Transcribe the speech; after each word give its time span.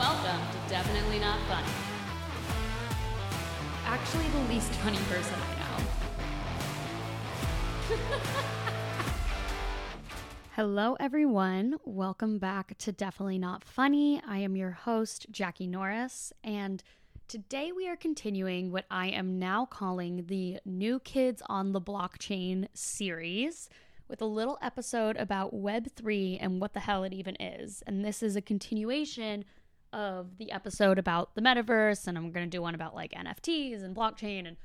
welcome 0.00 0.40
to 0.50 0.58
Definitely 0.70 1.18
Not 1.18 1.38
Funny. 1.40 1.68
Actually, 3.84 4.26
the 4.28 4.38
least 4.48 4.72
funny 4.76 4.96
person 5.10 5.34
I 5.38 5.54
know. 5.60 5.84
Hello, 10.56 10.96
everyone. 10.98 11.76
Welcome 11.84 12.38
back 12.38 12.78
to 12.78 12.92
Definitely 12.92 13.38
Not 13.38 13.62
Funny. 13.62 14.22
I 14.26 14.38
am 14.38 14.56
your 14.56 14.70
host, 14.70 15.26
Jackie 15.30 15.66
Norris, 15.66 16.32
and 16.42 16.82
today 17.28 17.70
we 17.70 17.86
are 17.86 17.96
continuing 17.96 18.72
what 18.72 18.86
I 18.90 19.08
am 19.08 19.38
now 19.38 19.66
calling 19.66 20.24
the 20.28 20.60
New 20.64 21.00
Kids 21.00 21.42
on 21.44 21.72
the 21.72 21.80
Blockchain 21.80 22.68
series 22.72 23.68
with 24.08 24.22
a 24.22 24.26
little 24.26 24.56
episode 24.62 25.18
about 25.18 25.54
Web3 25.54 26.38
and 26.40 26.58
what 26.58 26.72
the 26.72 26.80
hell 26.80 27.04
it 27.04 27.12
even 27.12 27.36
is. 27.36 27.82
And 27.86 28.02
this 28.02 28.22
is 28.22 28.34
a 28.34 28.40
continuation 28.40 29.44
of 29.92 30.38
the 30.38 30.52
episode 30.52 30.98
about 30.98 31.34
the 31.34 31.40
metaverse, 31.40 32.06
and 32.06 32.16
I'm 32.16 32.30
going 32.32 32.46
to 32.46 32.56
do 32.56 32.62
one 32.62 32.74
about 32.74 32.94
like 32.94 33.12
NFTs 33.12 33.82
and 33.82 33.94
blockchain 33.94 34.46
and 34.46 34.56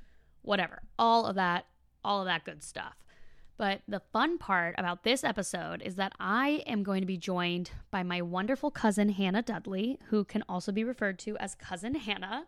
whatever. 0.41 0.83
All 0.97 1.25
of 1.25 1.35
that, 1.35 1.65
all 2.03 2.21
of 2.21 2.25
that 2.25 2.45
good 2.45 2.63
stuff. 2.63 2.95
But 3.57 3.81
the 3.87 4.01
fun 4.11 4.37
part 4.37 4.75
about 4.77 5.03
this 5.03 5.23
episode 5.23 5.81
is 5.81 5.95
that 5.95 6.11
I 6.19 6.63
am 6.67 6.83
going 6.83 7.01
to 7.01 7.07
be 7.07 7.17
joined 7.17 7.71
by 7.89 8.03
my 8.03 8.21
wonderful 8.21 8.69
cousin, 8.69 9.09
Hannah 9.09 9.41
Dudley, 9.41 9.97
who 10.09 10.25
can 10.25 10.43
also 10.49 10.71
be 10.71 10.83
referred 10.83 11.19
to 11.19 11.37
as 11.37 11.55
Cousin 11.55 11.95
Hannah. 11.95 12.47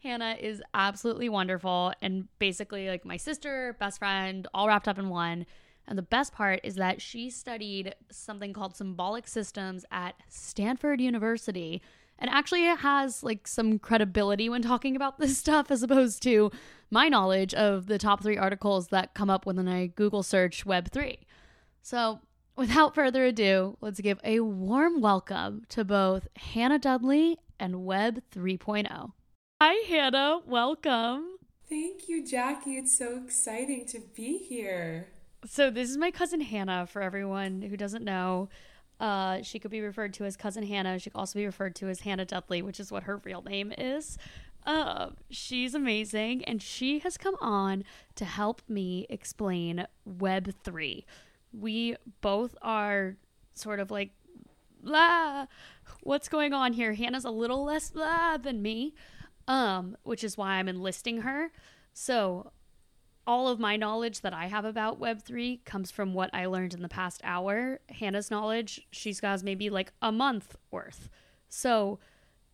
Hannah 0.00 0.36
is 0.38 0.62
absolutely 0.72 1.28
wonderful 1.28 1.92
and 2.00 2.28
basically 2.38 2.88
like 2.88 3.04
my 3.04 3.16
sister, 3.16 3.74
best 3.80 3.98
friend, 3.98 4.46
all 4.54 4.68
wrapped 4.68 4.86
up 4.86 4.98
in 4.98 5.08
one. 5.08 5.44
And 5.88 5.98
the 5.98 6.02
best 6.02 6.32
part 6.32 6.60
is 6.62 6.76
that 6.76 7.02
she 7.02 7.30
studied 7.30 7.94
something 8.10 8.52
called 8.52 8.76
symbolic 8.76 9.26
systems 9.26 9.84
at 9.90 10.14
Stanford 10.28 11.00
University 11.00 11.82
and 12.18 12.30
actually 12.30 12.66
it 12.68 12.78
has 12.78 13.22
like 13.22 13.46
some 13.46 13.78
credibility 13.78 14.48
when 14.48 14.62
talking 14.62 14.96
about 14.96 15.18
this 15.18 15.38
stuff 15.44 15.70
as 15.70 15.82
opposed 15.82 16.22
to 16.22 16.50
my 16.90 17.08
knowledge 17.08 17.54
of 17.54 17.86
the 17.86 17.98
top 17.98 18.22
3 18.22 18.36
articles 18.36 18.88
that 18.88 19.14
come 19.14 19.30
up 19.30 19.46
when 19.46 19.66
I 19.68 19.86
Google 19.88 20.22
search 20.22 20.64
web3. 20.64 21.18
So, 21.82 22.20
without 22.56 22.94
further 22.94 23.24
ado, 23.24 23.76
let's 23.80 24.00
give 24.00 24.20
a 24.24 24.40
warm 24.40 25.00
welcome 25.00 25.64
to 25.70 25.84
both 25.84 26.28
Hannah 26.36 26.78
Dudley 26.78 27.38
and 27.58 27.84
Web 27.84 28.22
3.0. 28.34 29.12
Hi 29.60 29.74
Hannah, 29.88 30.40
welcome. 30.46 31.38
Thank 31.68 32.08
you, 32.08 32.24
Jackie. 32.24 32.76
It's 32.76 32.96
so 32.96 33.22
exciting 33.24 33.86
to 33.86 34.00
be 34.14 34.38
here. 34.38 35.08
So, 35.46 35.70
this 35.70 35.90
is 35.90 35.96
my 35.96 36.10
cousin 36.10 36.40
Hannah 36.40 36.86
for 36.86 37.02
everyone 37.02 37.62
who 37.62 37.76
doesn't 37.76 38.04
know. 38.04 38.48
Uh, 39.00 39.42
she 39.42 39.58
could 39.58 39.70
be 39.70 39.80
referred 39.80 40.14
to 40.14 40.24
as 40.24 40.36
cousin 40.36 40.64
Hannah. 40.64 40.98
She 40.98 41.10
could 41.10 41.18
also 41.18 41.38
be 41.38 41.46
referred 41.46 41.74
to 41.76 41.88
as 41.88 42.00
Hannah 42.00 42.24
Dudley, 42.24 42.62
which 42.62 42.78
is 42.78 42.92
what 42.92 43.02
her 43.04 43.18
real 43.24 43.42
name 43.42 43.72
is. 43.76 44.16
Uh, 44.64 45.10
she's 45.28 45.74
amazing, 45.74 46.44
and 46.44 46.62
she 46.62 47.00
has 47.00 47.18
come 47.18 47.36
on 47.40 47.84
to 48.14 48.24
help 48.24 48.62
me 48.68 49.06
explain 49.10 49.86
Web 50.04 50.54
three. 50.62 51.04
We 51.52 51.96
both 52.20 52.56
are 52.62 53.16
sort 53.54 53.80
of 53.80 53.90
like 53.90 54.12
blah. 54.82 55.46
What's 56.02 56.28
going 56.28 56.52
on 56.52 56.72
here? 56.72 56.94
Hannah's 56.94 57.24
a 57.24 57.30
little 57.30 57.64
less 57.64 57.90
blah 57.90 58.38
than 58.38 58.62
me, 58.62 58.94
um, 59.46 59.96
which 60.02 60.24
is 60.24 60.38
why 60.38 60.52
I'm 60.52 60.68
enlisting 60.68 61.22
her. 61.22 61.50
So 61.92 62.52
all 63.26 63.48
of 63.48 63.58
my 63.58 63.76
knowledge 63.76 64.20
that 64.20 64.34
I 64.34 64.46
have 64.46 64.64
about 64.64 65.00
Web3 65.00 65.64
comes 65.64 65.90
from 65.90 66.14
what 66.14 66.30
I 66.32 66.46
learned 66.46 66.74
in 66.74 66.82
the 66.82 66.88
past 66.88 67.20
hour. 67.24 67.80
Hannah's 67.88 68.30
knowledge, 68.30 68.86
she's 68.90 69.20
got 69.20 69.42
maybe 69.42 69.70
like 69.70 69.92
a 70.02 70.12
month 70.12 70.56
worth. 70.70 71.08
So, 71.48 71.98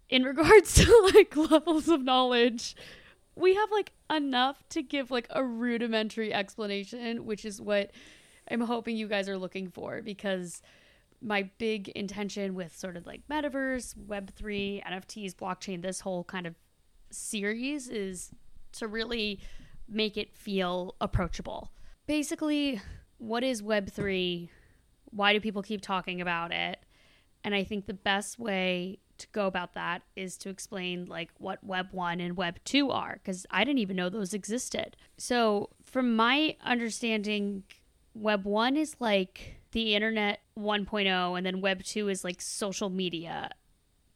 in 0.08 0.22
regards 0.24 0.74
to 0.74 1.10
like 1.14 1.36
levels 1.36 1.88
of 1.88 2.02
knowledge, 2.02 2.76
we 3.34 3.54
have 3.54 3.70
like 3.70 3.92
enough 4.14 4.68
to 4.70 4.82
give 4.82 5.10
like 5.10 5.26
a 5.30 5.44
rudimentary 5.44 6.32
explanation, 6.32 7.24
which 7.24 7.44
is 7.44 7.60
what 7.60 7.90
I'm 8.50 8.60
hoping 8.60 8.96
you 8.96 9.08
guys 9.08 9.28
are 9.28 9.38
looking 9.38 9.68
for 9.68 10.02
because 10.02 10.62
my 11.22 11.50
big 11.58 11.88
intention 11.90 12.54
with 12.54 12.76
sort 12.76 12.96
of 12.96 13.06
like 13.06 13.22
metaverse, 13.30 13.94
Web3, 13.94 14.82
NFTs, 14.84 15.34
blockchain, 15.34 15.82
this 15.82 16.00
whole 16.00 16.24
kind 16.24 16.46
of 16.46 16.54
series 17.10 17.88
is 17.88 18.30
to 18.72 18.86
really 18.86 19.40
make 19.90 20.16
it 20.16 20.34
feel 20.34 20.94
approachable. 21.00 21.70
Basically, 22.06 22.80
what 23.18 23.44
is 23.44 23.62
Web3? 23.62 24.48
Why 25.10 25.32
do 25.32 25.40
people 25.40 25.62
keep 25.62 25.82
talking 25.82 26.20
about 26.20 26.52
it? 26.52 26.78
And 27.42 27.54
I 27.54 27.64
think 27.64 27.86
the 27.86 27.94
best 27.94 28.38
way 28.38 28.98
to 29.18 29.26
go 29.32 29.46
about 29.46 29.74
that 29.74 30.02
is 30.16 30.36
to 30.38 30.48
explain 30.48 31.04
like 31.06 31.30
what 31.38 31.62
Web 31.62 31.88
1 31.92 32.20
and 32.20 32.36
Web 32.36 32.58
2 32.64 32.90
are 32.90 33.14
because 33.14 33.46
I 33.50 33.64
didn't 33.64 33.78
even 33.78 33.96
know 33.96 34.08
those 34.08 34.32
existed. 34.32 34.96
So, 35.18 35.70
from 35.84 36.16
my 36.16 36.56
understanding, 36.64 37.64
Web 38.14 38.44
1 38.44 38.76
is 38.76 38.96
like 38.98 39.60
the 39.72 39.94
internet 39.94 40.40
1.0 40.58 41.36
and 41.36 41.46
then 41.46 41.60
Web 41.60 41.82
2 41.82 42.08
is 42.08 42.24
like 42.24 42.40
social 42.40 42.90
media. 42.90 43.50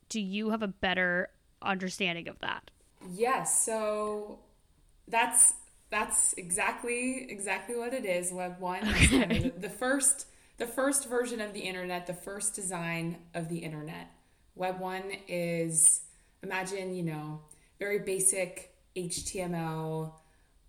Do 0.08 0.20
you 0.20 0.50
have 0.50 0.62
a 0.62 0.68
better 0.68 1.30
understanding 1.62 2.28
of 2.28 2.38
that? 2.40 2.70
Yes. 3.12 3.64
So 3.64 4.38
that's 5.08 5.54
that's 5.94 6.32
exactly 6.32 7.24
exactly 7.30 7.76
what 7.76 7.94
it 7.94 8.04
is. 8.04 8.32
Web 8.32 8.58
one, 8.58 8.80
the, 8.82 9.52
the 9.56 9.70
first 9.70 10.26
the 10.58 10.66
first 10.66 11.08
version 11.08 11.40
of 11.40 11.52
the 11.52 11.60
internet, 11.60 12.08
the 12.08 12.14
first 12.14 12.56
design 12.56 13.18
of 13.32 13.48
the 13.48 13.58
internet. 13.58 14.10
Web 14.56 14.80
one 14.80 15.04
is 15.28 16.00
imagine 16.42 16.96
you 16.96 17.04
know 17.04 17.42
very 17.78 18.00
basic 18.00 18.74
HTML 18.96 20.14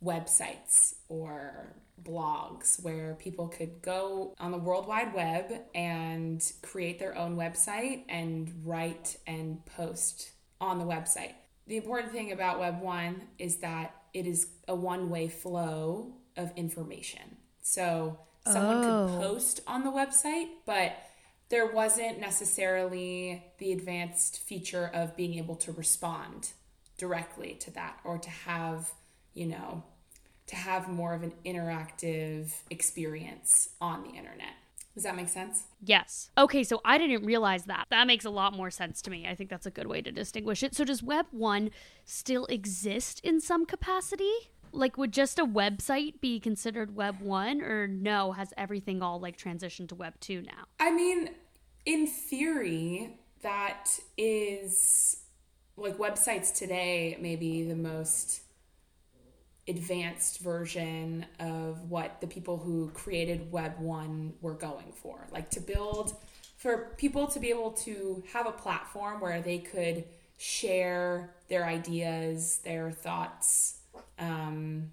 websites 0.03 0.93
or 1.09 1.75
blogs 2.03 2.83
where 2.83 3.15
people 3.15 3.47
could 3.47 3.81
go 3.81 4.35
on 4.39 4.51
the 4.51 4.59
World 4.59 4.87
Wide 4.87 5.11
Web 5.15 5.51
and 5.73 6.39
create 6.61 6.99
their 6.99 7.17
own 7.17 7.35
website 7.35 8.03
and 8.09 8.61
write 8.63 9.17
and 9.25 9.65
post 9.65 10.33
on 10.61 10.77
the 10.77 10.85
website. 10.85 11.33
The 11.65 11.77
important 11.77 12.11
thing 12.11 12.31
about 12.31 12.59
Web 12.59 12.79
1 12.79 13.21
is 13.39 13.57
that 13.57 13.95
it 14.15 14.25
is 14.25 14.47
a 14.67 14.73
one 14.73 15.09
way 15.09 15.27
flow 15.27 16.13
of 16.37 16.51
information. 16.55 17.37
So 17.61 18.17
someone 18.47 18.85
oh. 18.85 19.07
could 19.07 19.21
post 19.21 19.59
on 19.67 19.83
the 19.83 19.91
website, 19.91 20.47
but 20.65 20.93
there 21.49 21.67
wasn't 21.67 22.19
necessarily 22.19 23.43
the 23.59 23.73
advanced 23.73 24.39
feature 24.39 24.89
of 24.93 25.15
being 25.15 25.35
able 25.35 25.55
to 25.57 25.71
respond 25.73 26.51
directly 26.97 27.55
to 27.59 27.71
that 27.71 27.99
or 28.05 28.17
to 28.17 28.29
have, 28.29 28.91
you 29.33 29.47
know, 29.47 29.83
to 30.47 30.55
have 30.55 30.87
more 30.87 31.13
of 31.13 31.21
an 31.21 31.33
interactive 31.45 32.53
experience 32.69 33.69
on 33.81 34.03
the 34.03 34.09
internet. 34.09 34.53
Does 34.95 35.03
that 35.03 35.15
make 35.15 35.27
sense? 35.27 35.65
Yes. 35.83 36.31
Okay, 36.37 36.63
so 36.63 36.79
I 36.85 36.97
didn't 36.97 37.25
realize 37.25 37.65
that. 37.65 37.85
That 37.89 38.07
makes 38.07 38.23
a 38.23 38.29
lot 38.29 38.53
more 38.53 38.71
sense 38.71 39.01
to 39.03 39.11
me. 39.11 39.27
I 39.27 39.35
think 39.35 39.49
that's 39.49 39.65
a 39.65 39.71
good 39.71 39.87
way 39.87 40.01
to 40.01 40.11
distinguish 40.11 40.63
it. 40.63 40.73
So 40.73 40.85
does 40.85 41.03
Web 41.03 41.25
1 41.31 41.69
still 42.05 42.45
exist 42.45 43.19
in 43.19 43.41
some 43.41 43.65
capacity? 43.65 44.31
Like 44.71 44.97
would 44.97 45.11
just 45.11 45.37
a 45.37 45.45
website 45.45 46.21
be 46.21 46.39
considered 46.39 46.95
Web 46.95 47.19
1 47.19 47.61
or 47.61 47.87
no, 47.87 48.31
has 48.31 48.53
everything 48.57 49.01
all 49.01 49.19
like 49.19 49.37
transitioned 49.37 49.89
to 49.89 49.95
Web 49.95 50.13
2 50.21 50.43
now? 50.43 50.65
I 50.79 50.91
mean, 50.91 51.31
in 51.85 52.07
theory, 52.07 53.19
that 53.41 53.99
is 54.17 55.23
like 55.77 55.97
websites 55.97 56.57
today 56.57 57.17
maybe 57.19 57.63
the 57.63 57.75
most 57.75 58.41
advanced 59.67 60.39
version 60.39 61.25
of 61.39 61.89
what 61.89 62.21
the 62.21 62.27
people 62.27 62.57
who 62.57 62.89
created 62.93 63.51
Web 63.51 63.79
1 63.79 64.33
were 64.41 64.53
going 64.53 64.91
for. 64.93 65.27
Like 65.31 65.49
to 65.51 65.59
build, 65.59 66.15
for 66.57 66.93
people 66.97 67.27
to 67.27 67.39
be 67.39 67.49
able 67.49 67.71
to 67.71 68.23
have 68.31 68.47
a 68.47 68.51
platform 68.51 69.19
where 69.19 69.41
they 69.41 69.59
could 69.59 70.05
share 70.37 71.33
their 71.47 71.65
ideas, 71.65 72.59
their 72.63 72.91
thoughts, 72.91 73.79
um, 74.19 74.91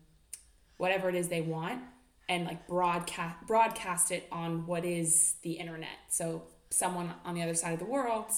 whatever 0.78 1.08
it 1.08 1.14
is 1.14 1.28
they 1.28 1.40
want, 1.40 1.82
and 2.28 2.46
like 2.46 2.66
broadcast 2.66 3.36
broadcast 3.46 4.10
it 4.10 4.26
on 4.32 4.66
what 4.66 4.84
is 4.84 5.34
the 5.42 5.52
internet. 5.52 5.98
So 6.08 6.44
someone 6.70 7.12
on 7.24 7.34
the 7.34 7.42
other 7.42 7.54
side 7.54 7.72
of 7.72 7.78
the 7.78 7.84
world 7.84 8.30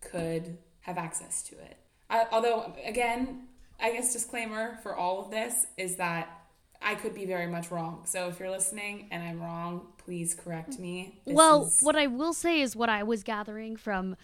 could 0.00 0.58
have 0.80 0.98
access 0.98 1.42
to 1.44 1.54
it. 1.56 1.76
Uh, 2.08 2.24
although, 2.30 2.72
again, 2.84 3.48
I 3.80 3.92
guess 3.92 4.12
disclaimer 4.12 4.78
for 4.82 4.94
all 4.94 5.24
of 5.24 5.30
this 5.30 5.66
is 5.76 5.96
that 5.96 6.42
I 6.80 6.94
could 6.94 7.14
be 7.14 7.26
very 7.26 7.46
much 7.46 7.70
wrong. 7.70 8.02
So 8.04 8.28
if 8.28 8.38
you're 8.38 8.50
listening 8.50 9.08
and 9.10 9.22
I'm 9.22 9.40
wrong, 9.40 9.86
please 9.98 10.34
correct 10.34 10.78
me. 10.78 11.20
This 11.26 11.34
well, 11.34 11.66
is... 11.66 11.78
what 11.80 11.96
I 11.96 12.06
will 12.06 12.32
say 12.32 12.60
is 12.60 12.76
what 12.76 12.88
I 12.88 13.02
was 13.02 13.22
gathering 13.22 13.76
from 13.76 14.16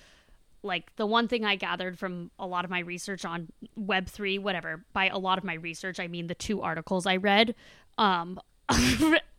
like 0.62 0.94
the 0.94 1.06
one 1.06 1.26
thing 1.26 1.44
I 1.44 1.56
gathered 1.56 1.98
from 1.98 2.30
a 2.38 2.46
lot 2.46 2.64
of 2.64 2.70
my 2.70 2.78
research 2.78 3.24
on 3.24 3.48
web3 3.78 4.40
whatever. 4.40 4.84
By 4.92 5.08
a 5.08 5.18
lot 5.18 5.38
of 5.38 5.44
my 5.44 5.54
research, 5.54 5.98
I 5.98 6.06
mean 6.06 6.28
the 6.28 6.34
two 6.34 6.62
articles 6.62 7.06
I 7.06 7.16
read. 7.16 7.54
Um 7.98 8.40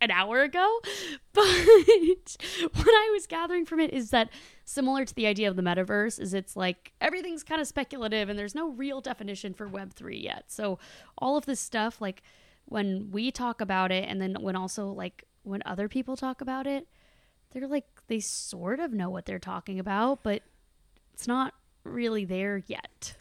an 0.00 0.10
hour 0.10 0.42
ago. 0.42 0.80
But 1.32 2.36
what 2.74 2.88
I 2.88 3.10
was 3.12 3.26
gathering 3.26 3.66
from 3.66 3.80
it 3.80 3.92
is 3.92 4.10
that 4.10 4.28
similar 4.64 5.04
to 5.04 5.14
the 5.14 5.26
idea 5.26 5.48
of 5.48 5.56
the 5.56 5.62
metaverse 5.62 6.18
is 6.18 6.34
it's 6.34 6.56
like 6.56 6.92
everything's 7.00 7.42
kind 7.42 7.60
of 7.60 7.66
speculative 7.66 8.28
and 8.28 8.38
there's 8.38 8.54
no 8.54 8.70
real 8.70 9.00
definition 9.00 9.54
for 9.54 9.68
web3 9.68 10.22
yet. 10.22 10.44
So 10.48 10.78
all 11.18 11.36
of 11.36 11.46
this 11.46 11.60
stuff 11.60 12.00
like 12.00 12.22
when 12.66 13.10
we 13.10 13.30
talk 13.30 13.60
about 13.60 13.92
it 13.92 14.08
and 14.08 14.20
then 14.20 14.36
when 14.40 14.56
also 14.56 14.88
like 14.88 15.24
when 15.42 15.62
other 15.66 15.88
people 15.88 16.16
talk 16.16 16.40
about 16.40 16.66
it, 16.66 16.88
they're 17.50 17.68
like 17.68 17.86
they 18.08 18.20
sort 18.20 18.80
of 18.80 18.92
know 18.92 19.10
what 19.10 19.26
they're 19.26 19.38
talking 19.38 19.78
about, 19.78 20.22
but 20.22 20.42
it's 21.12 21.28
not 21.28 21.54
really 21.84 22.24
there 22.24 22.62
yet. 22.66 23.16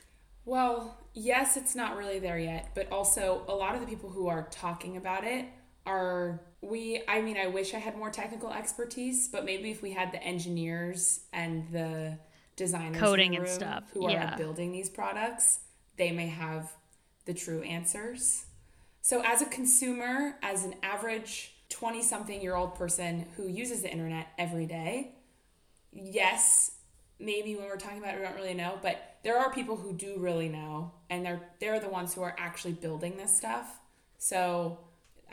Well, 0.45 0.97
yes, 1.13 1.55
it's 1.55 1.75
not 1.75 1.97
really 1.97 2.19
there 2.19 2.39
yet, 2.39 2.71
but 2.75 2.91
also 2.91 3.43
a 3.47 3.55
lot 3.55 3.75
of 3.75 3.81
the 3.81 3.87
people 3.87 4.09
who 4.09 4.27
are 4.27 4.47
talking 4.49 4.97
about 4.97 5.23
it 5.23 5.45
are 5.85 6.41
we 6.63 7.03
I 7.07 7.21
mean, 7.21 7.37
I 7.37 7.47
wish 7.47 7.73
I 7.73 7.79
had 7.79 7.97
more 7.97 8.09
technical 8.09 8.51
expertise, 8.51 9.27
but 9.27 9.45
maybe 9.45 9.71
if 9.71 9.81
we 9.81 9.91
had 9.91 10.11
the 10.11 10.23
engineers 10.23 11.21
and 11.33 11.69
the 11.71 12.17
designers 12.55 12.99
Coding 12.99 13.35
and 13.35 13.47
stuff, 13.47 13.83
who 13.93 14.09
yeah. 14.09 14.33
are 14.33 14.37
building 14.37 14.71
these 14.71 14.89
products, 14.89 15.59
they 15.97 16.11
may 16.11 16.27
have 16.27 16.71
the 17.25 17.33
true 17.33 17.61
answers. 17.63 18.45
So 19.01 19.21
as 19.25 19.41
a 19.41 19.45
consumer, 19.45 20.37
as 20.41 20.63
an 20.63 20.75
average 20.81 21.53
20 21.69 22.01
something 22.01 22.41
year 22.41 22.55
old 22.55 22.75
person 22.75 23.25
who 23.35 23.47
uses 23.47 23.81
the 23.81 23.91
internet 23.91 24.27
every 24.37 24.65
day, 24.65 25.15
yes, 25.91 26.71
maybe 27.19 27.55
when 27.55 27.65
we're 27.65 27.77
talking 27.77 27.97
about 27.97 28.13
it, 28.13 28.19
we 28.19 28.25
don't 28.25 28.35
really 28.35 28.53
know, 28.53 28.79
but 28.81 29.17
there 29.23 29.37
are 29.37 29.51
people 29.51 29.75
who 29.75 29.93
do 29.93 30.15
really 30.17 30.49
know, 30.49 30.91
and 31.09 31.25
they're 31.25 31.41
they're 31.59 31.79
the 31.79 31.89
ones 31.89 32.13
who 32.13 32.21
are 32.21 32.35
actually 32.37 32.73
building 32.73 33.17
this 33.17 33.35
stuff. 33.35 33.79
So 34.17 34.79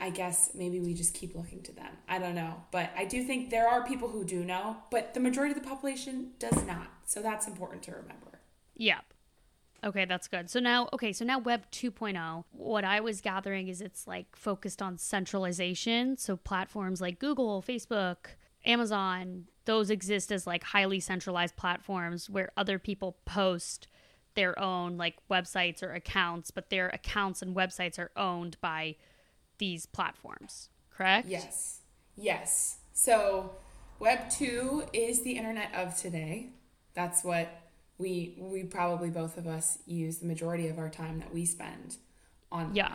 I 0.01 0.09
guess 0.09 0.49
maybe 0.55 0.79
we 0.79 0.95
just 0.95 1.13
keep 1.13 1.35
looking 1.35 1.61
to 1.61 1.71
them. 1.71 1.91
I 2.09 2.17
don't 2.17 2.33
know, 2.33 2.63
but 2.71 2.89
I 2.97 3.05
do 3.05 3.23
think 3.23 3.51
there 3.51 3.67
are 3.67 3.85
people 3.85 4.09
who 4.09 4.25
do 4.25 4.43
know, 4.43 4.77
but 4.89 5.13
the 5.13 5.19
majority 5.19 5.53
of 5.55 5.61
the 5.61 5.69
population 5.69 6.31
does 6.39 6.65
not. 6.65 6.87
So 7.05 7.21
that's 7.21 7.47
important 7.47 7.83
to 7.83 7.91
remember. 7.91 8.39
Yep. 8.75 9.05
Okay, 9.83 10.05
that's 10.05 10.27
good. 10.27 10.49
So 10.49 10.59
now, 10.59 10.89
okay, 10.91 11.13
so 11.13 11.23
now 11.23 11.37
Web 11.37 11.69
2.0, 11.71 12.43
what 12.51 12.83
I 12.83 12.99
was 12.99 13.21
gathering 13.21 13.67
is 13.67 13.79
it's 13.79 14.07
like 14.07 14.35
focused 14.35 14.81
on 14.81 14.97
centralization. 14.97 16.17
So 16.17 16.35
platforms 16.35 16.99
like 16.99 17.19
Google, 17.19 17.61
Facebook, 17.61 18.17
Amazon, 18.65 19.45
those 19.65 19.91
exist 19.91 20.31
as 20.31 20.47
like 20.47 20.63
highly 20.63 20.99
centralized 20.99 21.55
platforms 21.55 22.29
where 22.29 22.51
other 22.57 22.79
people 22.79 23.17
post 23.25 23.87
their 24.33 24.57
own 24.57 24.97
like 24.97 25.17
websites 25.29 25.83
or 25.83 25.93
accounts, 25.93 26.49
but 26.49 26.69
their 26.71 26.89
accounts 26.89 27.41
and 27.41 27.55
websites 27.55 27.99
are 27.99 28.11
owned 28.15 28.57
by 28.61 28.95
these 29.61 29.85
platforms, 29.85 30.69
correct? 30.89 31.27
Yes. 31.29 31.79
Yes. 32.17 32.77
So 32.93 33.51
Web 33.99 34.29
2 34.31 34.85
is 34.91 35.21
the 35.21 35.37
internet 35.37 35.73
of 35.75 35.95
today. 35.95 36.49
That's 36.95 37.23
what 37.23 37.47
we 37.99 38.35
we 38.39 38.63
probably 38.63 39.11
both 39.11 39.37
of 39.37 39.45
us 39.47 39.77
use 39.85 40.17
the 40.17 40.25
majority 40.25 40.67
of 40.67 40.79
our 40.79 40.89
time 40.89 41.19
that 41.19 41.31
we 41.33 41.45
spend 41.45 41.97
online. 42.51 42.73
Yeah. 42.75 42.93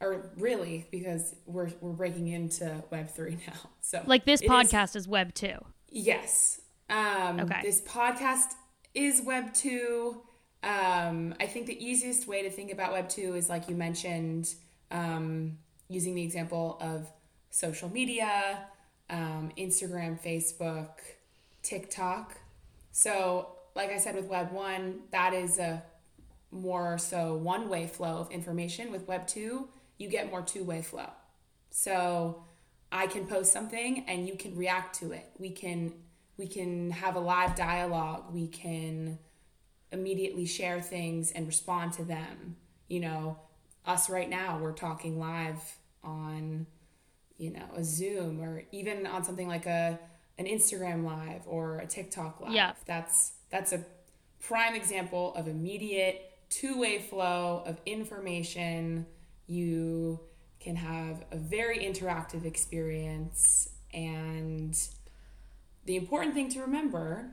Or 0.00 0.30
really 0.36 0.86
because 0.90 1.34
we're 1.46 1.70
we're 1.80 1.92
breaking 1.92 2.26
into 2.28 2.82
Web 2.90 3.08
3 3.08 3.38
now. 3.46 3.70
So 3.80 4.02
Like 4.06 4.24
this 4.26 4.40
it 4.42 4.46
is- 4.46 4.50
podcast 4.50 4.96
is 4.96 5.06
Web 5.08 5.32
2. 5.34 5.52
Yes. 5.90 6.60
Um, 6.90 7.38
Okay. 7.40 7.60
This 7.62 7.80
podcast 7.80 8.54
is 8.92 9.22
Web 9.22 9.54
2. 9.54 10.20
Um, 10.64 11.34
I 11.38 11.46
think 11.46 11.66
the 11.66 11.78
easiest 11.84 12.26
way 12.26 12.42
to 12.42 12.50
think 12.50 12.72
about 12.72 12.90
Web 12.92 13.08
2 13.08 13.36
is 13.36 13.48
like 13.48 13.68
you 13.68 13.76
mentioned, 13.76 14.52
um, 14.90 15.58
using 15.88 16.14
the 16.14 16.22
example 16.22 16.78
of 16.80 17.06
social 17.50 17.88
media, 17.88 18.66
um, 19.08 19.50
Instagram, 19.56 20.20
Facebook, 20.20 20.90
TikTok. 21.62 22.36
So, 22.92 23.48
like 23.74 23.90
I 23.90 23.98
said 23.98 24.14
with 24.14 24.26
Web 24.26 24.52
1, 24.52 25.00
that 25.10 25.34
is 25.34 25.58
a 25.58 25.82
more 26.50 26.96
so 26.98 27.34
one 27.34 27.68
way 27.68 27.86
flow 27.86 28.18
of 28.18 28.30
information. 28.30 28.90
With 28.90 29.06
Web 29.06 29.26
2, 29.26 29.68
you 29.98 30.08
get 30.08 30.30
more 30.30 30.42
two 30.42 30.64
way 30.64 30.82
flow. 30.82 31.10
So, 31.70 32.44
I 32.92 33.06
can 33.06 33.26
post 33.26 33.52
something 33.52 34.04
and 34.06 34.26
you 34.26 34.36
can 34.36 34.56
react 34.56 34.98
to 35.00 35.12
it. 35.12 35.26
We 35.38 35.50
can 35.50 35.92
we 36.36 36.46
can 36.46 36.90
have 36.90 37.16
a 37.16 37.20
live 37.20 37.54
dialogue. 37.54 38.32
We 38.32 38.46
can 38.48 39.18
immediately 39.90 40.46
share 40.46 40.80
things 40.80 41.32
and 41.32 41.46
respond 41.46 41.94
to 41.94 42.04
them. 42.04 42.56
You 42.88 43.00
know, 43.00 43.38
us 43.86 44.10
right 44.10 44.28
now 44.28 44.58
we're 44.58 44.72
talking 44.72 45.18
live 45.18 45.60
on 46.02 46.66
you 47.38 47.50
know, 47.50 47.66
a 47.74 47.84
Zoom 47.84 48.40
or 48.40 48.64
even 48.72 49.06
on 49.06 49.24
something 49.24 49.48
like 49.48 49.66
a 49.66 49.98
an 50.38 50.46
Instagram 50.46 51.04
live 51.04 51.42
or 51.46 51.78
a 51.78 51.86
TikTok 51.86 52.40
live. 52.40 52.52
Yeah. 52.52 52.72
That's 52.86 53.32
that's 53.50 53.72
a 53.72 53.84
prime 54.40 54.74
example 54.74 55.34
of 55.34 55.48
immediate 55.48 56.32
two-way 56.48 57.00
flow 57.00 57.62
of 57.66 57.80
information. 57.86 59.06
You 59.46 60.20
can 60.60 60.76
have 60.76 61.24
a 61.30 61.36
very 61.36 61.78
interactive 61.78 62.44
experience 62.44 63.70
and 63.92 64.76
the 65.84 65.96
important 65.96 66.34
thing 66.34 66.48
to 66.50 66.60
remember 66.60 67.30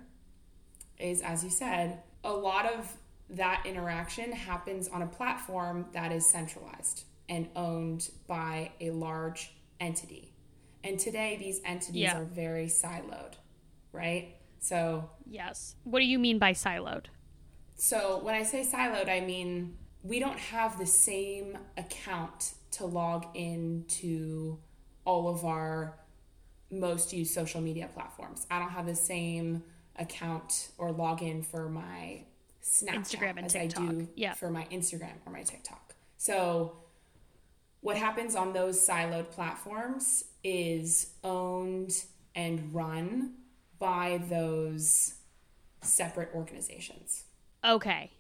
is 1.00 1.22
as 1.22 1.44
you 1.44 1.50
said, 1.50 2.04
a 2.24 2.32
lot 2.32 2.66
of 2.66 2.96
that 3.34 3.66
interaction 3.66 4.32
happens 4.32 4.88
on 4.88 5.02
a 5.02 5.08
platform 5.08 5.86
that 5.94 6.12
is 6.12 6.26
centralized 6.26 7.04
and 7.30 7.48
owned 7.56 8.10
by 8.28 8.72
a 8.80 8.92
large 8.92 9.54
entity. 9.80 10.34
And 10.84 11.00
today 11.00 11.38
these 11.40 11.62
entities 11.66 12.02
Yeah. 12.04 12.20
are 12.20 12.26
very 12.26 12.68
siloed, 12.68 13.34
right? 13.92 14.36
So 14.60 15.10
Yes. 15.26 15.76
What 15.84 16.00
do 16.00 16.06
you 16.06 16.20
mean 16.20 16.40
by 16.40 16.54
siloed? 16.54 17.06
so 17.76 18.20
when 18.24 18.36
I 18.36 18.44
say 18.44 18.62
siloed, 18.66 19.10
I 19.10 19.20
mean 19.22 19.78
we 20.04 20.20
don't 20.20 20.40
have 20.40 20.78
the 20.78 20.86
same 20.86 21.58
account 21.78 22.54
to 22.72 22.86
log 22.86 23.26
into 23.36 24.60
all 25.06 25.28
of 25.30 25.44
our 25.46 25.98
most 26.70 27.14
used 27.14 27.34
social 27.34 27.62
media 27.62 27.90
platforms. 27.94 28.46
I 28.52 28.60
don't 28.60 28.70
have 28.72 28.86
the 28.86 28.96
same 28.96 29.64
account 29.96 30.70
or 30.78 30.92
login 30.94 31.46
for 31.46 31.70
my 31.70 32.24
Snapchat 32.64 32.96
Instagram 32.96 33.38
and 33.38 33.46
as 33.46 33.56
I 33.56 33.60
TikTok. 33.68 33.90
do 33.90 34.08
Yeah. 34.16 34.34
for 34.34 34.50
my 34.50 34.66
Instagram 34.72 35.14
or 35.26 35.32
my 35.34 35.44
TikTok. 35.44 35.96
So 36.18 36.78
what 37.82 37.98
happens 37.98 38.36
on 38.36 38.54
those 38.54 38.86
siloed 38.88 39.30
platforms 39.32 40.24
is 40.44 41.12
owned 41.24 41.92
and 42.36 42.74
run 42.74 43.34
by 43.80 44.22
those 44.30 45.16
separate 45.82 46.30
organizations. 46.34 47.24
Okay. 47.66 48.12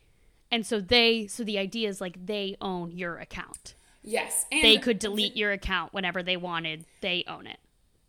And 0.52 0.66
so 0.66 0.80
they 0.80 1.28
so 1.28 1.44
the 1.44 1.58
idea 1.58 1.90
is 1.90 2.02
like 2.02 2.26
they 2.26 2.58
own 2.62 2.92
your 2.92 3.18
account. 3.18 3.76
Yes, 4.06 4.46
and 4.52 4.62
They 4.62 4.78
could 4.78 5.00
delete 5.00 5.38
your 5.38 5.54
account 5.54 5.94
whenever 5.94 6.22
they 6.22 6.36
wanted. 6.36 6.86
They 7.02 7.24
own 7.28 7.48
it. 7.48 7.58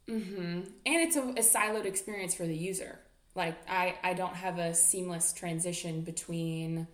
Mm-hmm. 0.09 0.43
and 0.43 0.67
it's 0.85 1.17
a, 1.17 1.23
a 1.23 1.35
siloed 1.41 1.87
experience 1.87 2.35
for 2.35 2.45
the 2.47 2.55
user. 2.55 2.99
Like 3.35 3.57
I, 3.69 3.97
I 4.03 4.15
don't 4.15 4.35
have 4.35 4.59
a 4.59 4.75
seamless 4.75 5.33
transition 5.33 6.03
between 6.03 6.87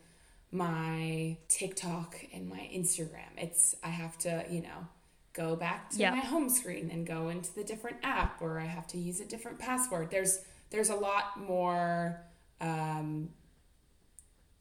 my 0.53 1.37
TikTok 1.49 2.17
and 2.33 2.49
my 2.49 2.69
Instagram. 2.75 3.29
It's 3.37 3.75
I 3.85 3.89
have 3.89 4.17
to, 4.19 4.45
you 4.51 4.63
know, 4.63 4.87
go 5.33 5.55
back 5.55 5.91
to 5.91 5.99
Yep. 5.99 6.15
my 6.15 6.21
home 6.21 6.49
screen 6.49 6.91
and 6.91 7.07
go 7.07 7.29
into 7.29 7.55
the 7.55 7.63
different 7.63 7.99
app 8.03 8.41
or 8.43 8.59
I 8.59 8.65
have 8.67 8.87
to 8.89 8.99
use 8.99 9.21
a 9.21 9.25
different 9.25 9.59
password. 9.59 10.11
There's 10.11 10.41
there's 10.71 10.89
a 10.91 10.95
lot 10.95 11.39
more 11.41 12.21
um, 12.61 13.31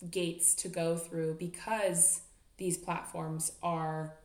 gates 0.09 0.55
to 0.55 0.67
go 0.67 0.95
through 0.97 1.35
because 1.35 2.21
these 2.57 2.77
platforms 2.77 3.51
are 3.61 4.15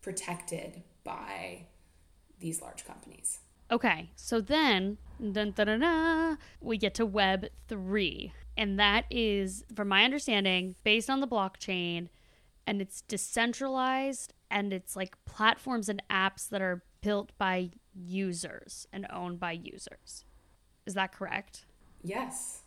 protected 0.00 0.82
by 1.02 1.66
these 2.40 2.60
large 2.62 2.84
companies. 2.86 3.38
Okay. 3.70 4.10
So 4.16 4.40
then 4.40 4.98
dun, 5.32 6.38
we 6.60 6.78
get 6.78 6.94
to 6.94 7.06
web 7.06 7.46
3 7.68 8.32
and 8.56 8.78
that 8.78 9.04
is 9.10 9.64
from 9.74 9.88
my 9.88 10.04
understanding 10.04 10.74
based 10.84 11.10
on 11.10 11.20
the 11.20 11.26
blockchain 11.26 12.08
and 12.66 12.80
it's 12.80 13.02
decentralized 13.02 14.32
and 14.50 14.72
it's 14.72 14.96
like 14.96 15.16
platforms 15.24 15.88
and 15.88 16.02
apps 16.10 16.48
that 16.48 16.62
are 16.62 16.82
built 17.00 17.32
by 17.38 17.70
users 17.94 18.86
and 18.92 19.06
owned 19.10 19.38
by 19.40 19.52
users. 19.52 20.24
Is 20.86 20.94
that 20.94 21.12
correct? 21.12 21.64
Yes. 22.02 22.60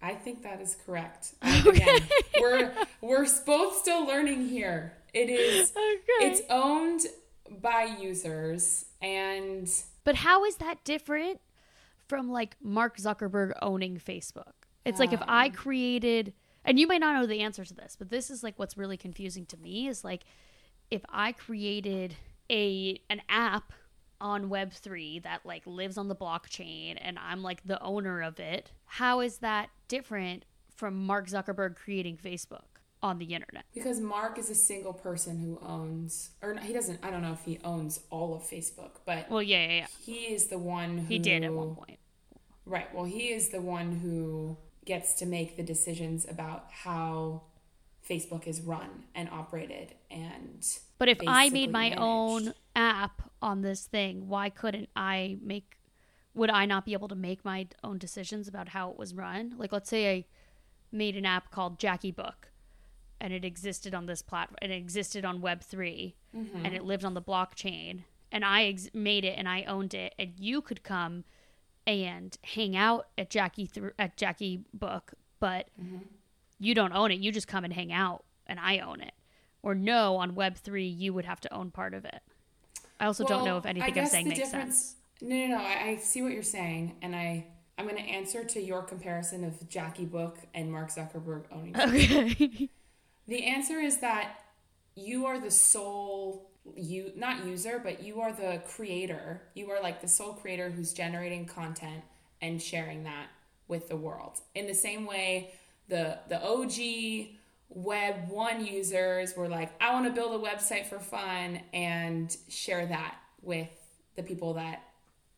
I 0.00 0.14
think 0.14 0.42
that 0.42 0.60
is 0.60 0.76
correct. 0.86 1.34
Again, 1.42 2.02
we're 2.40 2.72
we're 3.00 3.26
both 3.44 3.76
still 3.76 4.06
learning 4.06 4.48
here. 4.48 4.92
It 5.12 5.28
is 5.28 5.72
Okay. 5.72 6.26
it's 6.28 6.42
owned 6.48 7.00
by 7.60 7.96
users 8.00 8.84
and 9.02 9.68
But 10.08 10.16
how 10.16 10.46
is 10.46 10.56
that 10.56 10.84
different 10.84 11.38
from 12.08 12.30
like 12.30 12.56
Mark 12.62 12.96
Zuckerberg 12.96 13.52
owning 13.60 13.98
Facebook? 13.98 14.54
It's 14.86 14.98
like 14.98 15.12
if 15.12 15.20
I 15.28 15.50
created, 15.50 16.32
and 16.64 16.78
you 16.78 16.86
might 16.86 17.02
not 17.02 17.14
know 17.14 17.26
the 17.26 17.42
answer 17.42 17.62
to 17.62 17.74
this, 17.74 17.94
but 17.94 18.08
this 18.08 18.30
is 18.30 18.42
like 18.42 18.58
what's 18.58 18.78
really 18.78 18.96
confusing 18.96 19.44
to 19.44 19.58
me 19.58 19.86
is 19.86 20.04
like 20.04 20.24
if 20.90 21.02
I 21.10 21.32
created 21.32 22.16
a 22.50 22.98
an 23.10 23.20
app 23.28 23.74
on 24.18 24.48
web3 24.48 25.24
that 25.24 25.44
like 25.44 25.66
lives 25.66 25.98
on 25.98 26.08
the 26.08 26.16
blockchain 26.16 26.96
and 26.98 27.18
I'm 27.18 27.42
like 27.42 27.66
the 27.66 27.78
owner 27.82 28.22
of 28.22 28.40
it, 28.40 28.72
how 28.86 29.20
is 29.20 29.36
that 29.40 29.68
different 29.88 30.46
from 30.74 31.04
Mark 31.04 31.28
Zuckerberg 31.28 31.76
creating 31.76 32.16
Facebook 32.16 32.77
on 33.02 33.18
the 33.18 33.26
internet? 33.34 33.64
Because 33.74 34.00
Mark 34.00 34.38
is 34.38 34.50
a 34.50 34.54
single 34.54 34.92
person 34.92 35.38
who 35.38 35.58
owns 35.66 36.30
or 36.42 36.56
he 36.58 36.72
doesn't 36.72 36.98
I 37.02 37.10
don't 37.10 37.22
know 37.22 37.32
if 37.32 37.44
he 37.44 37.58
owns 37.64 38.00
all 38.10 38.34
of 38.34 38.42
Facebook, 38.42 38.96
but 39.06 39.30
Well, 39.30 39.42
yeah, 39.42 39.66
yeah, 39.66 39.72
yeah. 39.78 39.86
he 40.00 40.14
is 40.34 40.46
the 40.48 40.58
one 40.58 40.98
who 40.98 41.04
He 41.06 41.18
did 41.18 41.44
at 41.44 41.52
one 41.52 41.74
point. 41.74 41.98
Right. 42.66 42.92
Well, 42.94 43.04
he 43.04 43.28
is 43.28 43.48
the 43.48 43.60
one 43.60 43.92
who 43.92 44.56
gets 44.84 45.14
to 45.14 45.26
make 45.26 45.56
the 45.56 45.62
decisions 45.62 46.26
about 46.28 46.66
how 46.70 47.42
Facebook 48.08 48.46
is 48.46 48.60
run 48.62 49.04
and 49.14 49.28
operated 49.30 49.94
and 50.10 50.66
But 50.98 51.08
if 51.08 51.18
I 51.26 51.50
made 51.50 51.70
my 51.70 51.90
managed. 51.90 52.00
own 52.00 52.54
app 52.74 53.22
on 53.42 53.60
this 53.62 53.84
thing, 53.86 54.28
why 54.28 54.48
couldn't 54.50 54.88
I 54.96 55.36
make 55.42 55.74
would 56.34 56.50
I 56.50 56.66
not 56.66 56.84
be 56.84 56.92
able 56.92 57.08
to 57.08 57.16
make 57.16 57.44
my 57.44 57.66
own 57.82 57.98
decisions 57.98 58.46
about 58.48 58.68
how 58.68 58.90
it 58.90 58.98
was 58.98 59.14
run? 59.14 59.54
Like 59.58 59.72
let's 59.72 59.88
say 59.90 60.10
I 60.14 60.24
made 60.92 61.16
an 61.16 61.26
app 61.26 61.50
called 61.50 61.78
Jackie 61.78 62.12
Book 62.12 62.47
and 63.20 63.32
it 63.32 63.44
existed 63.44 63.94
on 63.94 64.06
this 64.06 64.22
platform 64.22 64.56
and 64.62 64.72
it 64.72 64.76
existed 64.76 65.24
on 65.24 65.40
web3 65.40 66.14
Mm-hmm. 66.36 66.64
and 66.66 66.74
it 66.74 66.84
lived 66.84 67.04
on 67.06 67.14
the 67.14 67.22
blockchain 67.22 68.00
and 68.30 68.44
I 68.44 68.64
ex- 68.64 68.90
made 68.92 69.24
it 69.24 69.34
and 69.38 69.48
I 69.48 69.62
owned 69.64 69.94
it 69.94 70.14
and 70.18 70.32
you 70.38 70.60
could 70.60 70.82
come 70.82 71.24
and 71.86 72.36
hang 72.44 72.76
out 72.76 73.06
at 73.16 73.30
Jackie 73.30 73.64
through 73.64 73.92
at 73.98 74.16
Jackie 74.18 74.60
Book, 74.74 75.14
but 75.40 75.70
Mm-hmm. 75.82 75.98
you 76.58 76.74
don't 76.74 76.92
own 76.92 77.10
it. 77.10 77.18
You 77.20 77.32
just 77.32 77.48
come 77.48 77.64
and 77.64 77.72
hang 77.72 77.92
out 77.92 78.24
and 78.46 78.60
I 78.60 78.78
own 78.80 79.00
it. 79.00 79.12
Or 79.62 79.74
no, 79.74 80.16
on 80.16 80.32
Web3, 80.32 80.98
you 80.98 81.12
would 81.14 81.24
have 81.24 81.40
to 81.40 81.52
own 81.54 81.70
part 81.70 81.94
of 81.94 82.04
it. 82.04 82.20
I 83.00 83.06
also 83.06 83.24
don't 83.24 83.44
know 83.44 83.56
if 83.56 83.64
anything 83.66 83.98
I'm 83.98 84.06
saying 84.06 84.28
makes 84.28 84.50
sense. 84.50 84.96
No, 85.20 85.34
no, 85.34 85.46
no. 85.46 85.56
I, 85.56 85.88
I 85.88 85.96
see 85.96 86.20
what 86.22 86.32
you're 86.32 86.42
saying, 86.42 86.96
and 87.02 87.16
I 87.16 87.46
I'm 87.78 87.84
going 87.86 87.96
to 87.96 88.02
answer 88.08 88.44
to 88.44 88.60
your 88.60 88.82
comparison 88.82 89.44
of 89.44 89.68
Jackie 89.68 90.04
Book 90.04 90.36
and 90.52 90.70
Mark 90.70 90.90
Zuckerberg 90.90 91.44
owning. 91.52 91.76
Okay. 91.78 92.68
The 93.28 93.44
answer 93.44 93.78
is 93.78 93.98
that 93.98 94.40
you 94.96 95.26
are 95.26 95.38
the 95.38 95.50
sole 95.50 96.50
you 96.76 97.12
not 97.16 97.46
user, 97.46 97.80
but 97.82 98.02
you 98.02 98.20
are 98.20 98.32
the 98.32 98.60
creator. 98.66 99.40
You 99.54 99.70
are 99.70 99.80
like 99.82 100.00
the 100.02 100.08
sole 100.08 100.34
creator 100.34 100.70
who's 100.70 100.92
generating 100.92 101.46
content 101.46 102.02
and 102.42 102.60
sharing 102.60 103.04
that 103.04 103.28
with 103.68 103.88
the 103.88 103.96
world. 103.96 104.40
In 104.54 104.66
the 104.66 104.74
same 104.74 105.06
way, 105.06 105.52
the 105.88 106.18
the 106.28 106.42
OG 106.42 107.36
web 107.70 108.28
1 108.28 108.64
users 108.66 109.36
were 109.36 109.48
like, 109.48 109.70
I 109.80 109.92
want 109.92 110.06
to 110.06 110.12
build 110.12 110.34
a 110.42 110.44
website 110.46 110.86
for 110.86 110.98
fun 110.98 111.60
and 111.72 112.34
share 112.48 112.86
that 112.86 113.16
with 113.42 113.68
the 114.16 114.22
people 114.22 114.54
that 114.54 114.82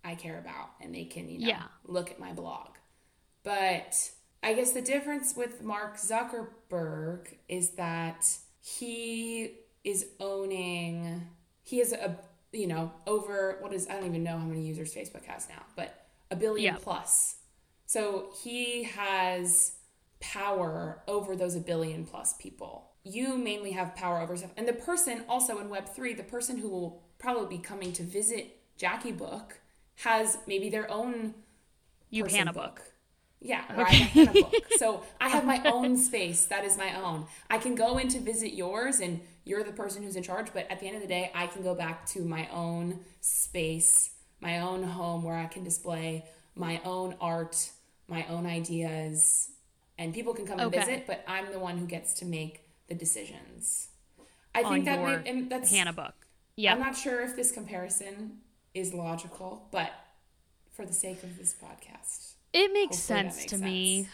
I 0.05 0.15
care 0.15 0.39
about 0.39 0.71
and 0.81 0.95
they 0.95 1.05
can, 1.05 1.29
you 1.29 1.41
know, 1.41 1.49
Yeah. 1.49 1.63
look 1.87 2.11
at 2.11 2.19
my 2.21 2.33
blog. 2.33 2.69
But 3.43 4.11
I 4.43 4.55
guess 4.55 4.73
the 4.73 4.81
difference 4.83 5.35
with 5.37 5.63
Mark 5.63 5.97
Zuckerberg 5.99 7.29
is 7.49 7.71
that 7.73 8.27
he 8.61 9.53
is 9.85 10.07
owning, 10.19 11.27
he 11.63 11.79
has 11.79 11.93
a, 11.93 12.19
you 12.53 12.67
know, 12.67 12.93
over, 13.07 13.59
what 13.61 13.73
is, 13.73 13.87
I 13.89 13.95
don't 13.95 14.07
even 14.07 14.23
know 14.23 14.39
how 14.39 14.45
many 14.45 14.67
users 14.67 14.95
Facebook 14.95 15.25
has 15.27 15.49
now, 15.49 15.63
but 15.77 16.07
a 16.31 16.37
billion 16.37 16.75
Yeah. 16.75 16.81
plus. 16.81 17.37
So 17.87 18.31
he 18.43 18.85
has 18.85 19.73
power 20.21 21.03
over 21.09 21.35
those 21.37 21.57
a 21.57 21.61
billion 21.61 22.05
plus 22.05 22.35
people. 22.35 22.91
You 23.03 23.37
mainly 23.37 23.73
have 23.73 23.95
power 23.97 24.21
over 24.21 24.37
stuff. 24.37 24.53
And 24.57 24.69
the 24.69 24.75
person 24.75 25.25
also 25.29 25.59
in 25.59 25.69
Web3, 25.69 26.17
the 26.17 26.23
person 26.23 26.59
who 26.59 26.69
will 26.69 27.03
probably 27.19 27.57
be 27.57 27.63
coming 27.63 27.93
to 27.95 28.03
visit 28.03 28.59
Jackie 28.77 29.13
Book 29.13 29.61
has 29.97 30.39
maybe 30.47 30.69
their 30.71 30.91
own 30.91 31.35
You 32.11 32.25
person 32.25 32.39
Hannah 32.39 32.53
book. 32.53 32.83
Yeah, 33.41 33.65
or 33.77 33.87
I 33.87 33.93
have 33.93 34.37
a 34.37 34.43
book. 34.43 34.67
So 34.77 35.03
I 35.21 35.29
have 35.31 35.45
my 35.45 35.63
own 35.65 35.97
space. 35.97 36.47
That 36.47 36.65
is 36.65 36.77
my 36.77 36.95
own. 37.01 37.27
I 37.49 37.59
can 37.59 37.75
go 37.75 37.99
in 37.99 38.09
to 38.09 38.21
visit 38.21 38.53
yours 38.53 39.01
and 39.01 39.21
you're 39.45 39.65
the 39.65 39.73
person 39.73 40.03
who's 40.03 40.17
in 40.17 40.23
charge, 40.23 40.49
but 40.53 40.71
at 40.71 40.81
the 40.81 40.87
end 40.87 40.97
of 40.97 41.03
the 41.03 41.09
day, 41.09 41.31
I 41.35 41.47
can 41.47 41.63
go 41.63 41.75
back 41.75 42.07
to 42.07 42.21
my 42.21 42.49
own 42.53 43.01
space, 43.21 44.11
my 44.41 44.61
own 44.61 44.83
home 44.83 45.23
where 45.23 45.37
I 45.37 45.47
can 45.47 45.65
display 45.65 46.25
my 46.55 46.81
own 46.85 47.17
art, 47.21 47.71
my 48.09 48.27
own 48.29 48.47
ideas, 48.47 49.51
and 49.99 50.13
people 50.15 50.35
can 50.35 50.47
come 50.47 50.61
and 50.61 50.71
visit, 50.71 51.07
but 51.07 51.25
I'm 51.27 51.51
the 51.53 51.59
one 51.59 51.79
who 51.79 51.87
gets 51.87 52.15
to 52.15 52.25
make 52.25 52.63
the 52.89 52.95
decisions. 52.95 53.89
I 54.55 54.63
On 54.63 54.73
think 54.73 54.85
that 54.87 55.03
may, 55.03 55.31
and 55.31 55.51
that's 55.51 55.71
Hannah 55.71 55.93
book. 55.93 56.15
Yeah, 56.57 56.73
I'm 56.73 56.81
not 56.81 56.97
sure 56.97 57.23
if 57.23 57.37
this 57.37 57.53
comparison 57.53 58.39
is 58.75 58.93
logical, 58.93 59.69
but 59.71 59.91
for 60.73 60.85
the 60.85 60.93
sake 60.93 61.23
of 61.23 61.39
this 61.39 61.55
podcast, 61.55 62.30
It 62.53 62.73
makes 62.73 62.97
Hopefully 62.97 63.31
sense 63.31 63.37
makes 63.39 63.53
to 63.53 63.59
me. 63.59 64.09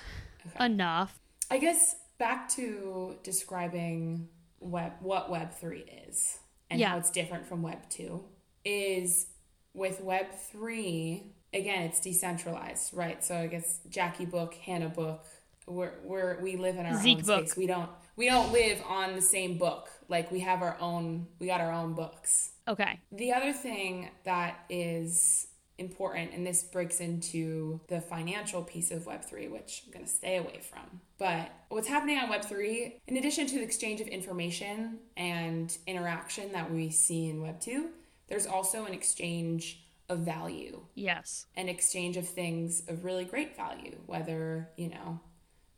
Okay. 0.55 0.64
enough. 0.66 1.19
I 1.50 1.59
guess 1.59 1.97
back 2.19 2.49
to 2.50 3.16
describing 3.23 4.28
web 4.61 4.93
what 5.00 5.31
Web 5.31 5.52
three 5.52 5.85
is 6.09 6.38
and 6.71 6.81
Yeah. 6.81 6.90
how 6.90 6.99
it's 6.99 7.11
different 7.11 7.47
from 7.47 7.62
Web 7.62 7.88
two 7.88 8.25
is 8.64 9.26
with 9.75 10.00
Web 10.00 10.26
three 10.33 11.33
again 11.52 11.83
it's 11.85 12.00
decentralized, 12.00 12.95
right? 12.95 13.23
So 13.25 13.37
I 13.37 13.47
guess 13.47 13.81
Jackie 13.88 14.25
Book, 14.26 14.55
Hannah 14.55 14.88
Book, 14.88 15.25
we're, 15.66 15.95
we're 16.05 16.40
we 16.40 16.57
live 16.57 16.76
in 16.76 16.87
our 16.87 17.00
Zeke 17.00 17.19
own 17.19 17.25
Book. 17.25 17.47
space. 17.49 17.57
We 17.57 17.66
don't 17.66 17.90
we 18.16 18.28
don't 18.28 18.52
live 18.52 18.83
on 18.88 19.14
the 19.14 19.23
same 19.23 19.59
book. 19.59 19.88
Like 20.09 20.31
we 20.31 20.40
have 20.40 20.62
our 20.62 20.76
own 20.81 21.26
we 21.38 21.47
got 21.47 21.61
our 21.61 21.73
own 21.73 21.95
books. 21.95 22.52
Okay. 22.69 23.00
The 23.12 23.33
other 23.33 23.52
thing 23.52 24.11
that 24.25 24.64
is 24.69 25.49
important, 25.78 26.33
and 26.33 26.47
this 26.47 26.62
breaks 26.62 27.00
into 27.00 27.80
the 27.88 28.00
financial 28.00 28.62
piece 28.62 28.90
of 28.90 29.04
Web3, 29.04 29.50
which 29.50 29.83
I'm 29.87 29.92
going 29.92 30.04
to 30.04 30.11
stay 30.11 30.37
away 30.37 30.61
from. 30.61 31.00
But 31.18 31.50
what's 31.68 31.88
happening 31.88 32.18
on 32.18 32.28
Web3, 32.28 32.95
in 33.06 33.16
addition 33.16 33.47
to 33.49 33.56
the 33.56 33.62
exchange 33.62 34.00
of 34.00 34.09
information 34.09 34.99
and 35.16 35.76
interaction 35.87 36.52
that 36.52 36.73
we 36.73 36.90
see 36.90 37.28
in 37.28 37.40
Web2, 37.40 37.88
there's 38.28 38.47
also 38.47 38.85
an 38.87 38.92
exchange 38.95 39.83
of 40.09 40.21
value, 40.21 40.80
Yes. 40.95 41.47
an 41.56 41.68
exchange 41.68 42.16
of 42.16 42.28
things 42.28 42.83
of 42.88 43.04
really 43.04 43.25
great 43.25 43.56
value, 43.56 43.97
whether, 44.06 44.71
you 44.76 44.88
know, 44.88 45.21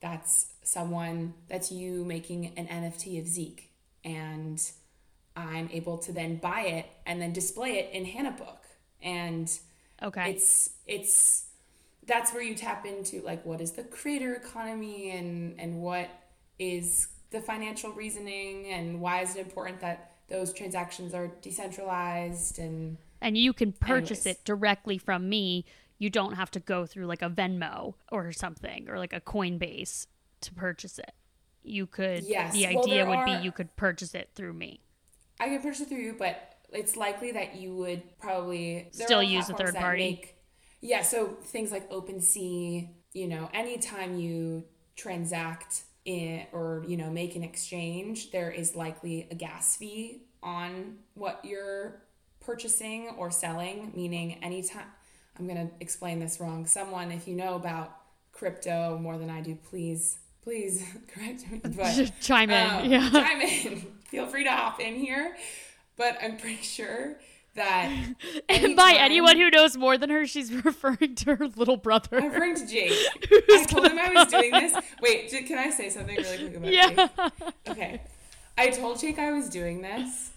that's 0.00 0.52
someone 0.62 1.34
that's 1.48 1.72
you 1.72 2.04
making 2.04 2.52
an 2.56 2.66
NFT 2.68 3.18
of 3.20 3.26
Zeke 3.26 3.72
and 4.04 4.62
I'm 5.34 5.68
able 5.72 5.98
to 5.98 6.12
then 6.12 6.36
buy 6.36 6.60
it 6.62 6.86
and 7.06 7.20
then 7.20 7.32
display 7.32 7.78
it 7.78 7.92
in 7.92 8.04
Hannah 8.04 8.32
Book. 8.32 8.64
And 9.02 9.50
Okay. 10.02 10.30
it's 10.30 10.70
it's 10.86 11.46
that's 12.06 12.32
where 12.32 12.42
you 12.42 12.54
tap 12.54 12.86
into 12.86 13.20
like 13.22 13.44
what 13.44 13.60
is 13.60 13.72
the 13.72 13.82
creator 13.84 14.34
economy 14.34 15.10
and 15.10 15.58
and 15.60 15.80
what 15.82 16.08
is 16.58 17.08
the 17.30 17.40
financial 17.40 17.90
reasoning 17.92 18.66
and 18.66 19.00
why 19.00 19.20
is 19.22 19.36
it 19.36 19.40
important 19.40 19.80
that 19.80 20.12
those 20.28 20.52
transactions 20.52 21.14
are 21.14 21.28
decentralized 21.42 22.58
and 22.58 22.96
and 23.20 23.36
you 23.36 23.52
can 23.52 23.72
purchase 23.72 24.24
Anyways. 24.24 24.38
it 24.40 24.44
directly 24.44 24.96
from 24.98 25.28
me. 25.28 25.64
You 25.98 26.08
don't 26.10 26.34
have 26.34 26.52
to 26.52 26.60
go 26.60 26.86
through 26.86 27.06
like 27.06 27.22
a 27.22 27.28
Venmo 27.28 27.94
or 28.12 28.30
something 28.30 28.88
or 28.88 28.96
like 28.98 29.12
a 29.12 29.20
Coinbase 29.20 30.06
to 30.42 30.54
purchase 30.54 31.00
it. 31.00 31.12
You 31.64 31.86
could 31.86 32.22
Yes. 32.22 32.52
the 32.52 32.66
idea 32.66 32.86
there 32.86 33.06
would 33.06 33.18
are- 33.18 33.26
be 33.26 33.44
you 33.44 33.50
could 33.50 33.74
purchase 33.74 34.14
it 34.14 34.30
through 34.36 34.52
me. 34.52 34.80
I 35.40 35.48
can 35.48 35.60
purchase 35.60 35.80
it 35.80 35.88
through 35.88 35.98
you, 35.98 36.14
but 36.16 36.47
it's 36.72 36.96
likely 36.96 37.32
that 37.32 37.56
you 37.56 37.74
would 37.76 38.02
probably 38.18 38.88
Still 38.92 39.22
use 39.22 39.48
a 39.48 39.54
third 39.54 39.74
party? 39.74 40.10
make- 40.10 40.34
yeah, 40.80 41.02
so 41.02 41.26
things 41.46 41.72
like 41.72 41.90
OpenSea, 41.90 42.88
you 43.12 43.26
know, 43.26 43.48
anytime 43.52 44.16
you 44.16 44.64
transact 44.96 45.82
in 46.04 46.46
or 46.52 46.84
you 46.86 46.96
know 46.96 47.10
make 47.10 47.34
an 47.36 47.42
exchange, 47.42 48.30
there 48.30 48.50
is 48.50 48.76
likely 48.76 49.26
a 49.30 49.34
gas 49.34 49.76
fee 49.76 50.22
on 50.42 50.98
what 51.14 51.40
you're 51.44 52.02
purchasing 52.40 53.08
or 53.18 53.30
selling. 53.30 53.92
Meaning, 53.94 54.34
anytime 54.42 54.86
I'm 55.38 55.46
gonna 55.48 55.70
explain 55.80 56.20
this 56.20 56.38
wrong. 56.40 56.64
Someone, 56.66 57.10
if 57.10 57.26
you 57.26 57.34
know 57.34 57.54
about 57.56 57.96
crypto 58.32 58.98
more 58.98 59.18
than 59.18 59.30
I 59.30 59.40
do, 59.40 59.56
please 59.56 60.18
please 60.42 60.84
correct 61.08 61.50
me. 61.50 61.60
But 61.64 62.12
Chime 62.20 62.50
in. 62.50 62.70
um, 62.70 62.84
yeah. 62.90 63.10
chime 63.10 63.40
in. 63.40 63.86
Feel 64.08 64.26
free 64.28 64.44
to 64.44 64.50
hop 64.50 64.80
in 64.80 64.94
here. 64.94 65.36
But 65.98 66.16
I'm 66.22 66.38
pretty 66.38 66.62
sure 66.62 67.16
that 67.56 67.92
And 68.48 68.76
by 68.76 68.94
anyone 68.98 69.36
who 69.36 69.50
knows 69.50 69.76
more 69.76 69.98
than 69.98 70.08
her, 70.10 70.26
she's 70.26 70.52
referring 70.64 71.16
to 71.16 71.34
her 71.36 71.48
little 71.48 71.76
brother. 71.76 72.18
I'm 72.18 72.30
referring 72.30 72.54
to 72.54 72.66
Jake. 72.66 72.92
I 73.50 73.66
told 73.68 73.86
him 73.86 73.98
I 73.98 74.12
was 74.14 74.28
doing 74.28 74.52
this. 74.52 74.74
Wait, 75.02 75.28
can 75.46 75.58
I 75.58 75.70
say 75.70 75.90
something 75.90 76.16
really 76.16 76.38
quick 76.38 76.56
about 76.56 76.72
Yeah. 76.72 76.88
Jake? 76.90 77.52
Okay. 77.68 78.00
I 78.56 78.70
told 78.70 78.98
Jake 79.00 79.18
I 79.18 79.32
was 79.32 79.48
doing 79.50 79.82
this 79.82 80.30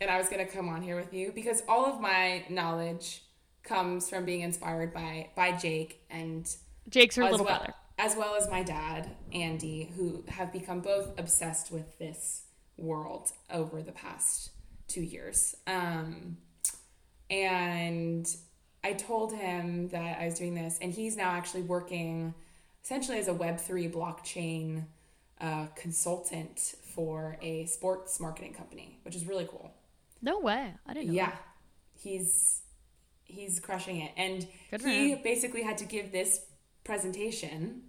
and 0.00 0.10
I 0.10 0.18
was 0.18 0.28
going 0.28 0.44
to 0.44 0.52
come 0.52 0.68
on 0.68 0.82
here 0.82 0.96
with 0.96 1.12
you 1.14 1.32
because 1.34 1.62
all 1.68 1.86
of 1.86 2.00
my 2.00 2.44
knowledge 2.48 3.22
comes 3.62 4.08
from 4.08 4.24
being 4.24 4.40
inspired 4.40 4.92
by 4.94 5.28
by 5.36 5.52
Jake 5.52 6.02
and 6.10 6.48
Jake's 6.88 7.16
her 7.16 7.24
little 7.24 7.44
well, 7.44 7.58
brother. 7.58 7.74
as 7.98 8.16
well 8.16 8.34
as 8.34 8.48
my 8.50 8.62
dad, 8.62 9.10
Andy, 9.32 9.92
who 9.96 10.24
have 10.28 10.52
become 10.52 10.80
both 10.80 11.18
obsessed 11.18 11.70
with 11.70 11.98
this 11.98 12.42
world 12.78 13.30
over 13.52 13.82
the 13.82 13.92
past 13.92 14.50
two 14.90 15.02
years. 15.02 15.56
Um, 15.66 16.36
and 17.30 18.28
I 18.82 18.94
told 18.94 19.32
him 19.32 19.88
that 19.88 20.20
I 20.20 20.26
was 20.26 20.38
doing 20.38 20.54
this, 20.54 20.78
and 20.82 20.92
he's 20.92 21.16
now 21.16 21.30
actually 21.30 21.62
working 21.62 22.34
essentially 22.84 23.18
as 23.18 23.28
a 23.28 23.34
Web3 23.34 23.92
blockchain 23.92 24.84
uh, 25.40 25.66
consultant 25.76 26.74
for 26.94 27.36
a 27.40 27.66
sports 27.66 28.20
marketing 28.20 28.54
company, 28.54 28.98
which 29.04 29.14
is 29.14 29.26
really 29.26 29.46
cool. 29.50 29.72
No 30.22 30.38
way. 30.40 30.74
I 30.86 30.94
didn't 30.94 31.08
know. 31.08 31.14
Yeah, 31.14 31.30
that. 31.30 31.42
he's 31.98 32.62
he's 33.24 33.60
crushing 33.60 34.00
it, 34.00 34.12
and 34.16 34.46
he 34.82 35.12
him. 35.12 35.22
basically 35.22 35.62
had 35.62 35.78
to 35.78 35.84
give 35.84 36.12
this 36.12 36.44
presentation, 36.84 37.82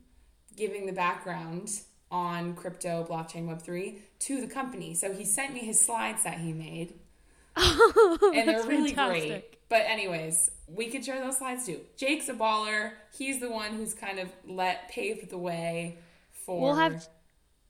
giving 0.55 0.85
the 0.85 0.93
background 0.93 1.71
on 2.11 2.53
crypto, 2.55 3.05
blockchain, 3.09 3.47
Web 3.47 3.61
three 3.61 3.99
to 4.19 4.41
the 4.41 4.47
company. 4.47 4.93
So 4.93 5.13
he 5.13 5.23
sent 5.25 5.53
me 5.53 5.61
his 5.61 5.79
slides 5.79 6.23
that 6.23 6.39
he 6.39 6.51
made, 6.53 6.93
oh, 7.55 8.33
and 8.35 8.47
they're 8.49 8.63
really 8.65 8.93
fantastic. 8.93 9.29
great. 9.29 9.57
But 9.69 9.83
anyways, 9.87 10.51
we 10.67 10.87
could 10.89 11.05
share 11.05 11.21
those 11.23 11.37
slides 11.37 11.65
too. 11.65 11.79
Jake's 11.95 12.27
a 12.27 12.33
baller. 12.33 12.91
He's 13.17 13.39
the 13.39 13.49
one 13.49 13.71
who's 13.71 13.93
kind 13.93 14.19
of 14.19 14.29
let 14.45 14.89
paved 14.89 15.29
the 15.29 15.37
way 15.37 15.97
for. 16.45 16.61
We'll 16.61 16.75
have 16.75 17.07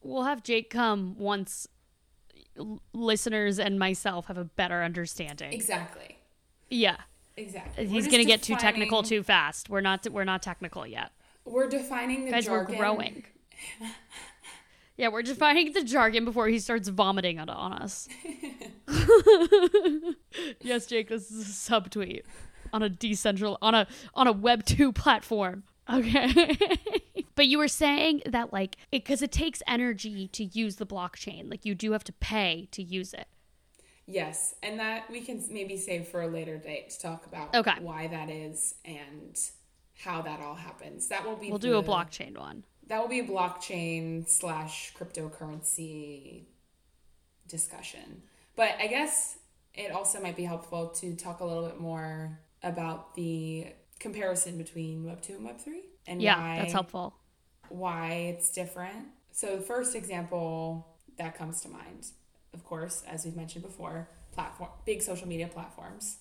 we'll 0.01 0.24
have 0.24 0.41
Jake 0.43 0.69
come 0.71 1.15
once 1.19 1.67
listeners 2.93 3.60
and 3.60 3.77
myself 3.79 4.25
have 4.25 4.38
a 4.38 4.43
better 4.43 4.83
understanding. 4.83 5.53
exactly, 5.53 6.17
Yeah. 6.69 6.98
exactly. 7.38 7.86
He's 7.88 8.07
going 8.07 8.19
to 8.19 8.25
get 8.25 8.41
too 8.41 8.55
technical 8.55 9.03
too 9.03 9.24
fast. 9.24 9.69
We're 9.69 9.81
not 9.81 10.07
we're 10.10 10.24
not 10.25 10.41
technical 10.41 10.86
yet. 10.86 11.12
We're 11.45 11.69
defining 11.69 12.25
the 12.25 12.31
Guys, 12.31 12.45
jargon. 12.45 12.75
we're 12.75 12.81
growing. 12.81 13.24
Yeah, 14.98 15.07
we're 15.07 15.24
defining 15.24 15.74
the 15.74 15.83
jargon 15.83 16.25
before 16.25 16.48
he 16.48 16.60
starts 16.60 16.89
vomiting 16.89 17.39
on, 17.39 17.50
on 17.50 17.74
us. 17.74 18.07
yes, 20.62 20.86
Jake, 20.86 21.10
this 21.10 21.31
is 21.31 21.48
a 21.48 21.71
subtweet 21.71 22.24
on 22.74 22.83
a 22.83 22.89
decentral 22.89 23.57
on 23.62 23.75
a 23.75 23.88
on 24.13 24.27
a 24.27 24.31
web 24.31 24.65
2 24.65 24.91
platform. 24.91 25.63
Okay. 25.91 26.57
but 27.36 27.48
you 27.48 27.57
were 27.57 27.67
saying 27.67 28.21
that 28.25 28.53
like 28.53 28.77
it 28.91 29.03
cuz 29.05 29.21
it 29.21 29.31
takes 29.31 29.62
energy 29.67 30.27
to 30.29 30.43
use 30.45 30.77
the 30.77 30.86
blockchain. 30.86 31.50
Like 31.50 31.65
you 31.65 31.75
do 31.75 31.91
have 31.91 32.03
to 32.05 32.13
pay 32.13 32.67
to 32.71 32.83
use 32.83 33.13
it. 33.13 33.27
Yes, 34.07 34.55
and 34.62 34.79
that 34.79 35.10
we 35.10 35.21
can 35.21 35.43
maybe 35.50 35.77
save 35.77 36.07
for 36.07 36.21
a 36.21 36.27
later 36.27 36.57
date 36.57 36.89
to 36.89 37.00
talk 37.00 37.25
about 37.25 37.55
Okay. 37.55 37.75
why 37.79 38.07
that 38.07 38.29
is 38.29 38.75
and 38.83 39.39
how 40.00 40.21
that 40.24 40.41
all 40.41 40.55
happens. 40.55 41.07
That 41.07 41.25
will 41.25 41.36
be 41.36 41.50
We'll 41.50 41.60
do 41.60 41.77
a 41.77 41.83
blockchain 41.83 42.38
one. 42.38 42.63
That 42.88 43.00
will 43.01 43.07
be 43.07 43.19
a 43.19 43.25
blockchain 43.27 44.27
slash 44.27 44.93
cryptocurrency 44.97 46.43
discussion. 47.47 48.23
But 48.55 48.71
I 48.79 48.88
guess 48.88 49.38
it 49.73 49.91
also 49.91 50.21
might 50.21 50.35
be 50.35 50.43
helpful 50.43 50.88
to 50.89 51.15
talk 51.15 51.39
a 51.39 51.45
little 51.45 51.65
bit 51.65 51.79
more 51.79 52.39
about 52.63 53.15
the 53.15 53.67
comparison 54.00 54.57
between 54.57 55.05
Web 55.05 55.21
two 55.21 55.33
and 55.35 55.45
Web 55.45 55.59
three 55.59 55.83
and 56.07 56.21
Yeah, 56.21 56.38
why 56.39 56.57
that's 56.59 56.73
helpful. 56.73 57.13
why 57.69 58.11
it's 58.35 58.51
different. 58.51 59.07
So 59.31 59.55
the 59.55 59.61
first 59.61 59.95
example 59.95 60.88
that 61.17 61.38
comes 61.38 61.61
to 61.61 61.69
mind, 61.69 62.07
of 62.53 62.63
course, 62.65 63.03
as 63.07 63.23
we've 63.25 63.35
mentioned 63.35 63.63
before, 63.63 64.09
platform 64.33 64.69
big 64.85 65.01
social 65.01 65.27
media 65.27 65.47
platforms. 65.47 66.17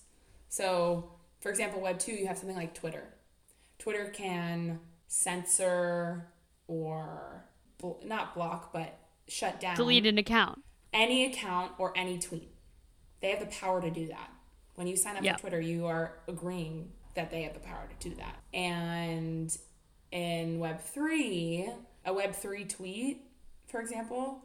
So, 0.47 1.11
for 1.39 1.49
example, 1.49 1.81
Web 1.81 1.99
2, 1.99 2.11
you 2.13 2.27
have 2.27 2.37
something 2.37 2.55
like 2.55 2.73
Twitter. 2.73 3.03
Twitter 3.79 4.05
can 4.13 4.79
censor 5.07 6.27
or 6.71 7.43
bl- 7.79 7.99
not 8.05 8.33
block, 8.33 8.71
but 8.71 8.97
shut 9.27 9.59
down 9.59 9.75
Delete 9.75 10.05
an 10.05 10.17
account. 10.17 10.63
any 10.93 11.25
account 11.25 11.73
or 11.77 11.91
any 11.97 12.17
tweet. 12.17 12.49
They 13.19 13.29
have 13.31 13.41
the 13.41 13.45
power 13.47 13.81
to 13.81 13.91
do 13.91 14.07
that. 14.07 14.29
When 14.75 14.87
you 14.87 14.95
sign 14.95 15.17
up 15.17 15.23
Yeah. 15.23 15.33
for 15.35 15.41
Twitter, 15.41 15.59
you 15.59 15.85
are 15.85 16.17
agreeing 16.29 16.93
that 17.15 17.29
they 17.29 17.43
have 17.43 17.53
the 17.53 17.59
power 17.59 17.87
to 17.99 18.09
do 18.09 18.15
that. 18.15 18.35
And 18.53 19.55
in 20.11 20.59
Web3, 20.59 21.73
a 22.05 22.11
Web3 22.13 22.69
tweet, 22.69 23.21
for 23.67 23.81
example, 23.81 24.41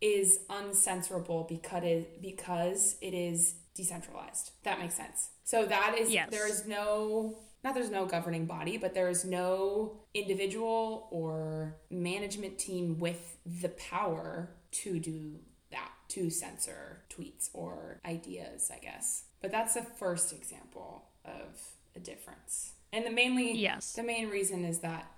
is 0.00 0.38
uncensorable 0.48 1.48
because 1.48 1.82
it, 1.84 2.22
because 2.22 2.96
it 3.00 3.14
is 3.14 3.54
decentralized. 3.74 4.52
That 4.62 4.78
makes 4.78 4.94
sense. 4.94 5.30
So 5.42 5.66
that 5.66 5.96
is 5.98 6.10
Yes. 6.12 6.30
there 6.30 6.46
is 6.48 6.66
no 6.66 7.36
not 7.64 7.74
there's 7.74 7.90
no 7.90 8.04
governing 8.04 8.44
body, 8.44 8.76
but 8.76 8.94
there 8.94 9.08
is 9.08 9.24
no 9.24 9.96
individual 10.12 11.08
or 11.10 11.76
management 11.90 12.58
team 12.58 12.98
with 12.98 13.38
the 13.46 13.70
power 13.70 14.50
to 14.70 15.00
do 15.00 15.40
that, 15.70 15.90
to 16.08 16.28
censor 16.28 17.04
tweets 17.08 17.48
or 17.54 18.00
ideas, 18.04 18.70
I 18.72 18.78
guess. 18.78 19.24
But 19.40 19.50
that's 19.50 19.74
the 19.74 19.82
first 19.82 20.32
example 20.32 21.06
of 21.24 21.58
a 21.96 22.00
difference. 22.00 22.72
And 22.92 23.06
the 23.06 23.10
mainly 23.10 23.52
Yes. 23.58 23.94
the 23.94 24.02
main 24.02 24.28
reason 24.28 24.64
is 24.64 24.80
that 24.80 25.10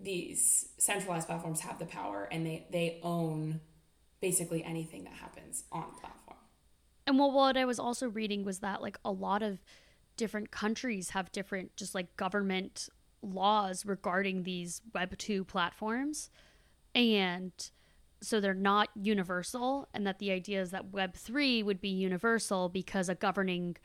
these 0.00 0.68
centralized 0.76 1.28
platforms 1.28 1.60
have 1.60 1.78
the 1.78 1.86
power 1.86 2.28
and 2.30 2.44
they, 2.44 2.66
they 2.70 2.98
own 3.02 3.60
basically 4.20 4.64
anything 4.64 5.04
that 5.04 5.14
happens 5.14 5.64
on 5.70 5.84
the 5.94 6.00
platform. 6.00 6.38
And 7.06 7.18
well, 7.18 7.30
what 7.30 7.56
I 7.56 7.64
was 7.64 7.78
also 7.78 8.08
reading 8.08 8.44
was 8.44 8.58
that 8.58 8.82
like 8.82 8.98
a 9.04 9.12
lot 9.12 9.42
of 9.42 9.62
different 10.16 10.50
countries 10.50 11.10
have 11.10 11.32
different 11.32 11.76
just 11.76 11.94
like 11.94 12.16
government 12.16 12.88
laws 13.22 13.84
regarding 13.86 14.42
these 14.42 14.82
Web 14.94 15.16
2 15.16 15.44
platforms. 15.44 16.30
And 16.94 17.52
so 18.20 18.40
they're 18.40 18.54
not 18.54 18.88
universal. 18.94 19.88
And 19.92 20.06
that 20.06 20.18
the 20.18 20.30
idea 20.30 20.60
is 20.60 20.70
that 20.70 20.92
Web 20.92 21.14
3 21.14 21.62
would 21.62 21.80
be 21.80 21.88
universal 21.88 22.68
because 22.68 23.08
a 23.08 23.14
governing 23.14 23.76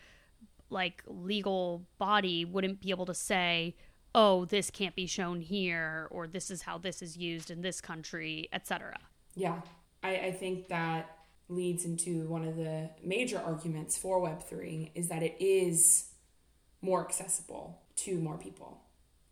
like 0.70 1.04
legal 1.08 1.84
body 1.98 2.46
wouldn't 2.46 2.80
be 2.80 2.92
able 2.92 3.06
to 3.08 3.14
say, 3.14 3.76
oh, 4.14 4.46
this 4.46 4.70
can't 4.70 4.96
be 4.96 5.06
shown 5.06 5.42
here, 5.42 6.08
or 6.12 6.28
this 6.28 6.50
is 6.50 6.64
how 6.64 6.78
this 6.78 7.02
is 7.02 7.18
used 7.18 7.52
in 7.52 7.62
this 7.62 7.82
country, 7.82 8.50
etc. 8.54 8.98
Yeah, 9.36 9.62
I, 10.04 10.16
I 10.16 10.32
think 10.32 10.68
that 10.70 11.16
leads 11.48 11.86
into 11.86 12.28
one 12.28 12.44
of 12.44 12.56
the 12.56 12.90
major 13.04 13.40
arguments 13.40 13.98
for 13.98 14.22
Web3 14.22 14.92
is 14.94 15.10
that 15.10 15.24
it 15.24 15.36
is 15.40 16.09
more 16.82 17.04
accessible 17.06 17.82
to 17.98 18.18
more 18.20 18.38
people 18.38 18.82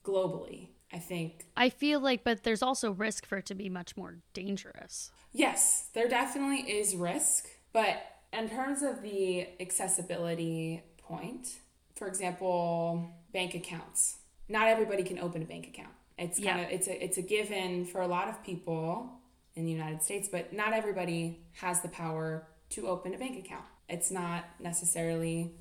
globally. 0.03 0.69
I 0.93 0.99
think, 0.99 1.45
I 1.57 1.67
feel 1.69 1.99
like, 1.99 2.23
but 2.23 2.43
there's 2.43 2.61
also 2.63 2.91
risk 2.91 3.25
for 3.25 3.37
it 3.39 3.45
to 3.47 3.55
be 3.55 3.67
much 3.67 3.97
more 3.97 4.19
dangerous. 4.33 5.11
yes, 5.33 5.89
there 5.93 6.07
definitely 6.07 6.59
is 6.71 6.95
risk, 6.95 7.45
but 7.73 7.97
in 8.31 8.49
terms 8.49 8.81
of 8.83 9.01
the 9.01 9.47
accessibility 9.59 10.81
point, 10.97 11.57
for 11.95 12.07
example, 12.07 13.09
bank 13.33 13.53
accounts. 13.53 14.17
Not 14.47 14.67
everybody 14.67 15.03
can 15.03 15.19
open 15.19 15.41
a 15.41 15.45
bank 15.45 15.67
account. 15.67 15.91
It's 16.17 16.37
kind 16.39 16.59
Yeah. 16.61 16.65
of 16.67 16.71
it's 16.71 16.87
a 16.87 17.03
it's 17.03 17.17
a 17.17 17.21
given 17.21 17.85
for 17.85 17.99
a 18.01 18.07
lot 18.07 18.29
of 18.29 18.41
people 18.43 19.09
in 19.55 19.65
the 19.65 19.71
United 19.71 20.01
States, 20.01 20.29
but 20.31 20.53
not 20.53 20.71
everybody 20.71 21.41
has 21.53 21.81
the 21.81 21.89
power 21.89 22.47
to 22.69 22.87
open 22.87 23.13
a 23.13 23.17
bank 23.17 23.37
account. 23.43 23.65
It's 23.89 24.09
not 24.09 24.45
necessarily 24.59 25.51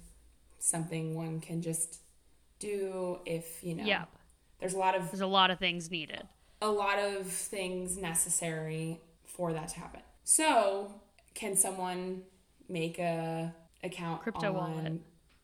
something 0.59 1.15
one 1.15 1.41
can 1.41 1.63
just 1.63 2.01
do 2.59 3.19
if, 3.27 3.63
you 3.63 3.75
know. 3.75 3.85
Yeah. 3.85 4.05
There's 4.59 4.75
a 4.75 4.79
lot 4.79 4.95
of 4.95 5.11
There's 5.11 5.21
a 5.21 5.27
lot 5.27 5.51
of 5.51 5.59
things 5.59 5.91
needed. 5.91 6.23
a 6.63 6.69
lot 6.71 6.99
of 6.99 7.27
things 7.27 7.97
necessary 7.99 9.01
for 9.25 9.53
that 9.53 9.69
to 9.69 9.79
happen. 9.81 10.01
So, 10.25 11.01
can 11.35 11.55
someone 11.57 12.23
make 12.69 12.99
a 12.99 13.55
account 13.85 14.23
Crypto 14.23 14.57
on 14.57 14.75
wallet. 14.75 14.93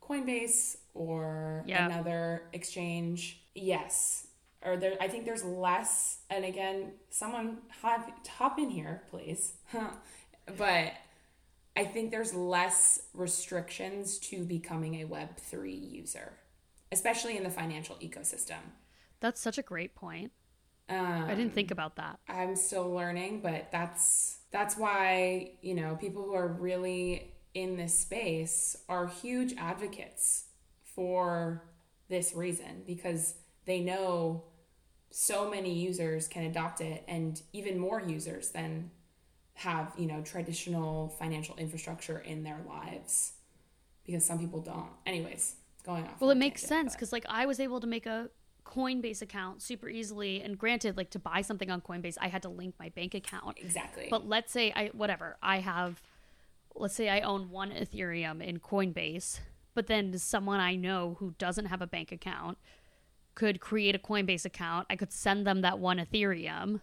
Coinbase 0.01 0.77
or 0.95 1.63
Yeah. 1.67 1.87
another 1.87 2.45
exchange? 2.53 3.43
Yes. 3.55 4.27
Or 4.65 4.77
there, 4.77 4.97
I 5.01 5.09
think 5.09 5.25
there's 5.27 5.45
less. 5.45 6.19
And 6.31 6.45
again, 6.45 6.93
someone 7.11 7.59
hop, 7.83 8.11
hop 8.29 8.59
in 8.59 8.71
here, 8.71 9.03
please. 9.11 9.53
but 10.57 10.93
I 11.77 11.85
think 11.85 12.11
there's 12.11 12.35
less 12.35 13.01
restrictions 13.15 14.19
to 14.19 14.45
becoming 14.45 14.97
a 14.97 15.05
Web 15.05 15.37
three 15.37 15.75
user, 15.75 16.35
especially 16.91 17.37
in 17.37 17.45
the 17.45 17.51
financial 17.51 17.97
ecosystem. 17.97 18.61
That's 19.21 19.41
such 19.41 19.59
a 19.59 19.63
great 19.63 19.95
point. 19.95 20.33
Um, 20.89 21.25
I 21.25 21.35
didn't 21.35 21.55
think 21.55 21.71
about 21.71 21.97
that. 21.97 22.19
I'm 22.29 22.57
still 22.57 22.91
learning, 22.91 23.41
but 23.41 23.71
that's 23.73 24.39
that's 24.51 24.77
why, 24.77 25.53
you 25.63 25.75
know, 25.75 25.97
people 25.97 26.23
who 26.23 26.35
are 26.35 26.49
really 26.49 27.33
in 27.55 27.77
this 27.77 27.99
space 27.99 28.77
are 28.89 29.07
huge 29.07 29.55
advocates 29.57 30.45
for 30.83 31.65
this 32.09 32.35
reason 32.35 32.83
because 32.87 33.35
they 33.65 33.81
know 33.81 34.45
so 35.11 35.51
many 35.51 35.73
users 35.73 36.29
can 36.29 36.45
adopt 36.45 36.81
it 36.81 37.05
and 37.07 37.43
even 37.53 37.79
more 37.79 38.01
users 38.01 38.51
than 38.51 38.91
have, 39.63 39.93
you 39.97 40.07
know, 40.07 40.23
traditional 40.23 41.09
financial 41.19 41.57
infrastructure 41.57 42.19
in 42.19 42.43
their 42.43 42.61
lives 42.67 43.33
because 44.05 44.25
some 44.25 44.39
people 44.39 44.61
don't. 44.61 44.91
Anyways, 45.07 45.57
going 45.85 46.05
off. 46.05 46.21
Well, 46.21 46.31
it 46.31 46.37
makes 46.37 46.63
tangent, 46.63 46.91
sense 46.91 46.95
because, 46.95 47.13
like, 47.13 47.27
I 47.29 47.47
was 47.47 47.61
able 47.61 47.81
to 47.81 47.87
make 47.87 48.07
a 48.07 48.31
Coinbase 48.65 49.23
account 49.23 49.63
super 49.63 49.89
easily. 49.89 50.43
And 50.43 50.59
granted, 50.59 50.97
like, 50.97 51.11
to 51.11 51.19
buy 51.19 51.43
something 51.43 51.71
on 51.71 51.81
Coinbase, 51.81 52.17
I 52.21 52.29
had 52.29 52.43
to 52.43 52.49
link 52.49 52.75
my 52.79 52.91
bank 52.91 53.15
account. 53.15 53.59
exactly. 53.61 54.09
But 54.11 54.29
let's 54.29 54.53
say 54.53 54.73
I, 54.75 54.89
whatever, 54.89 55.37
I 55.43 55.59
have 55.61 56.03
let's 56.75 56.95
say 56.95 57.09
I 57.09 57.21
own 57.21 57.51
one 57.51 57.71
Ethereum 57.71 58.43
in 58.43 58.59
Coinbase, 58.59 59.41
but 59.75 59.87
then 59.87 60.17
someone 60.19 60.61
I 60.61 60.75
know 60.77 61.17
who 61.19 61.35
doesn't 61.39 61.67
have 61.67 61.83
a 61.83 61.87
bank 61.87 62.13
account 62.13 62.59
could 63.35 63.61
create 63.61 63.95
a 63.95 63.99
Coinbase 63.99 64.45
account. 64.45 64.87
I 64.91 64.97
could 64.97 65.13
send 65.13 65.47
them 65.47 65.63
that 65.63 65.79
one 65.79 65.99
Ethereum, 65.99 66.81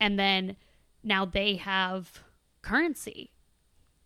and 0.00 0.18
then 0.18 0.56
now 1.02 1.24
they 1.24 1.56
have 1.56 2.22
currency 2.62 3.32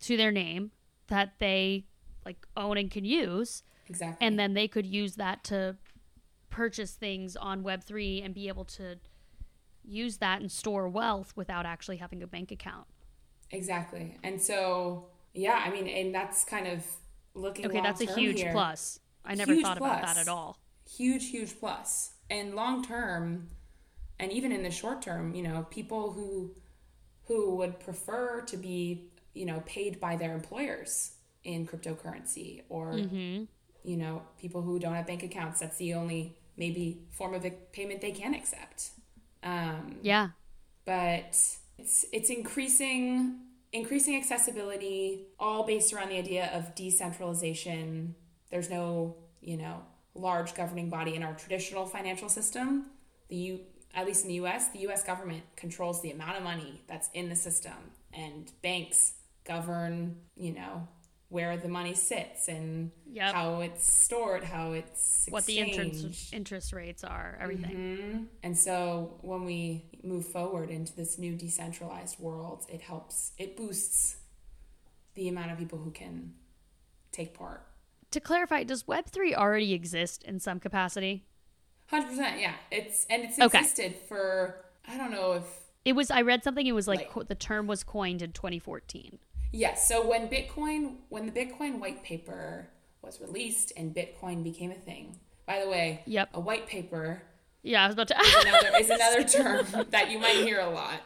to 0.01 0.17
their 0.17 0.33
name 0.33 0.71
that 1.09 1.35
they 1.39 1.85
like 2.25 2.47
own 2.57 2.79
and 2.79 2.91
can 2.91 3.05
use. 3.05 3.63
Exactly. 3.89 4.27
And 4.27 4.39
then 4.39 4.55
they 4.55 4.69
could 4.69 4.87
use 4.87 5.17
that 5.17 5.45
to 5.45 5.77
purchase 6.51 6.93
things 6.93 7.37
on 7.37 7.63
Web3 7.63 8.25
and 8.25 8.35
be 8.35 8.49
able 8.49 8.65
to 8.65 8.97
use 9.85 10.19
that 10.19 10.41
and 10.41 10.51
store 10.51 10.89
wealth 10.89 11.33
without 11.37 11.67
actually 11.67 11.97
having 11.97 12.23
a 12.23 12.27
bank 12.27 12.51
account. 12.53 12.87
Exactly. 13.51 14.17
And 14.23 14.41
so, 14.41 15.07
yeah, 15.35 15.63
I 15.65 15.71
mean, 15.71 15.89
and 15.89 16.15
that's 16.15 16.45
kind 16.45 16.67
of 16.67 16.85
looking 17.35 17.67
Okay, 17.67 17.81
that's 17.81 18.01
a 18.01 18.15
huge 18.15 18.41
here. 18.41 18.53
plus. 18.53 19.01
I 19.25 19.35
never 19.35 19.53
Huge 19.53 19.65
thought 19.65 19.77
about 19.77 20.03
that 20.03 20.17
at 20.17 20.29
all. 20.29 20.59
Huge, 20.97 21.31
huge 21.31 21.59
plus. 21.59 22.13
And 22.31 22.55
long 22.55 22.85
term, 22.85 23.49
and 24.19 24.33
even 24.33 24.53
in 24.53 24.63
the 24.63 24.71
short 24.71 25.03
term, 25.03 25.35
you 25.35 25.43
know, 25.43 25.67
people 25.71 26.13
who 26.13 26.55
who 27.27 27.57
would 27.57 27.79
prefer 27.81 28.41
to 28.43 28.57
be, 28.57 29.11
you 29.35 29.47
know, 29.47 29.63
paid 29.67 30.01
by 30.01 30.17
their 30.17 30.35
employers 30.35 31.13
in 31.45 31.67
cryptocurrency 31.67 32.63
or 32.69 32.93
Mm-hmm. 32.93 33.45
you 33.85 33.97
know, 33.97 34.23
people 34.39 34.63
who 34.63 34.79
don't 34.79 34.95
have 34.95 35.07
bank 35.07 35.23
accounts, 35.23 35.61
that's 35.61 35.77
the 35.79 35.95
only 35.95 36.37
maybe 36.57 37.03
form 37.11 37.35
of 37.35 37.45
payment 37.73 38.01
they 38.01 38.13
can 38.13 38.35
accept. 38.35 38.91
Um, 39.43 39.97
Yeah. 40.03 40.31
but 40.85 41.37
it's 41.79 42.05
it's 42.13 42.31
increasing 42.31 43.41
increasing 43.73 44.17
accessibility 44.17 45.27
all 45.39 45.65
based 45.65 45.93
around 45.93 46.11
the 46.11 46.19
idea 46.19 46.51
of 46.53 46.75
decentralization 46.75 48.15
there's 48.51 48.69
no 48.69 49.17
you 49.41 49.57
know 49.57 49.83
large 50.15 50.55
governing 50.55 50.91
body 50.91 51.15
in 51.15 51.23
our 51.23 51.35
traditional 51.35 51.87
financial 51.87 52.29
system 52.29 52.87
the 53.29 53.37
U, 53.37 53.61
at 53.95 54.07
least 54.07 54.23
in 54.25 54.29
the 54.29 54.35
US 54.35 54.69
the 54.71 54.81
US 54.89 55.03
government 55.05 55.43
controls 55.57 56.01
the 56.03 56.11
amount 56.11 56.37
of 56.37 56.43
money 56.43 56.83
that's 56.87 57.09
in 57.15 57.29
the 57.29 57.37
system 57.37 57.73
and 58.13 58.51
banks 58.63 59.15
govern 59.45 60.17
you 60.37 60.53
know 60.53 60.87
where 61.29 61.57
the 61.57 61.69
money 61.69 61.95
sits 61.95 62.47
and 62.49 62.91
Yep. 63.11 63.35
how 63.35 63.61
it's 63.61 63.87
stored 63.91 64.45
how 64.45 64.73
it's 64.73 65.27
What 65.31 65.47
the 65.47 65.59
interest 65.61 66.33
interest 66.35 66.73
rates 66.75 67.05
are, 67.05 67.39
everything. 67.41 67.71
Mhm. 67.77 68.27
And 68.43 68.57
so 68.59 69.19
when 69.23 69.45
we 69.45 69.85
move 70.03 70.27
forward 70.27 70.71
into 70.71 70.95
this 70.95 71.19
new 71.19 71.35
decentralized 71.37 72.19
world, 72.19 72.67
it 72.69 72.83
helps, 72.83 73.33
it 73.39 73.57
boosts 73.57 74.17
the 75.15 75.29
amount 75.29 75.53
of 75.53 75.59
people 75.59 75.79
who 75.79 75.91
can 75.91 76.35
take 77.13 77.33
part. 77.35 77.67
To 78.11 78.21
clarify, 78.21 78.65
does 78.65 78.85
Web3 78.85 79.35
already 79.35 79.73
exist 79.73 80.23
in 80.25 80.39
some 80.39 80.61
capacity? 80.61 81.25
100%, 81.93 82.41
yeah. 82.41 82.55
It's 82.71 83.07
and 83.11 83.23
it's 83.25 83.39
Okay. 83.39 83.59
existed 83.59 83.95
for 84.09 84.65
I 84.89 84.97
don't 84.97 85.11
know 85.11 85.33
if 85.35 85.45
It 85.85 85.93
was 85.95 86.11
I 86.11 86.23
read 86.23 86.43
something 86.45 86.67
it 86.67 86.73
was 86.73 86.89
like, 86.89 86.99
Like- 87.01 87.11
co- 87.11 87.23
the 87.23 87.35
term 87.35 87.67
was 87.67 87.83
coined 87.85 88.23
in 88.23 88.33
2014. 88.33 89.19
Yes. 89.53 89.87
So 89.87 90.07
when 90.07 90.29
Bitcoin, 90.29 90.97
when 91.11 91.27
the 91.27 91.33
Bitcoin 91.33 91.79
white 91.79 92.03
paper 92.03 92.69
was 93.03 93.21
released 93.21 93.73
and 93.77 93.95
Bitcoin 93.95 94.43
became 94.43 94.71
a 94.71 94.75
thing. 94.77 95.19
By 95.45 95.61
the 95.63 95.69
way, 95.69 96.03
Yep. 96.07 96.31
a 96.35 96.41
white 96.41 96.67
paper 96.67 97.23
Yeah, 97.65 97.85
I 97.85 97.87
was 97.87 97.95
about 97.95 98.09
to 98.09 98.17
another, 98.19 98.77
is 98.81 98.91
another 98.91 99.23
term 99.25 99.87
that 99.91 100.11
you 100.11 100.19
might 100.19 100.37
hear 100.37 100.59
a 100.61 100.71
lot. 100.71 101.01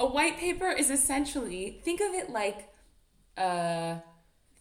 A 0.00 0.06
white 0.06 0.36
paper 0.38 0.68
is 0.70 0.90
essentially 0.90 1.80
think 1.84 2.00
of 2.00 2.12
it 2.14 2.30
like 2.30 2.68
a 3.36 4.02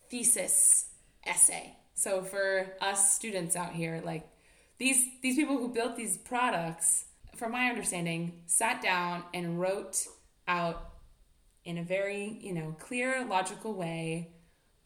thesis 0.10 0.90
essay. 1.26 1.76
So 1.94 2.24
for 2.24 2.76
us 2.82 3.14
students 3.14 3.56
out 3.56 3.74
here, 3.74 4.02
like 4.04 4.28
these 4.82 5.06
these 5.22 5.36
people 5.36 5.60
who 5.60 5.70
built 5.70 5.96
these 5.96 6.17
products, 6.17 7.06
from 7.36 7.52
my 7.52 7.70
understanding, 7.70 8.41
sat 8.48 8.82
down 8.82 9.24
and 9.32 9.62
wrote 9.62 10.08
out 10.48 10.94
in 11.63 11.78
a 11.78 11.84
very 11.84 12.39
you 12.41 12.52
know 12.52 12.76
clear, 12.80 13.24
logical 13.24 13.76
way 13.76 14.32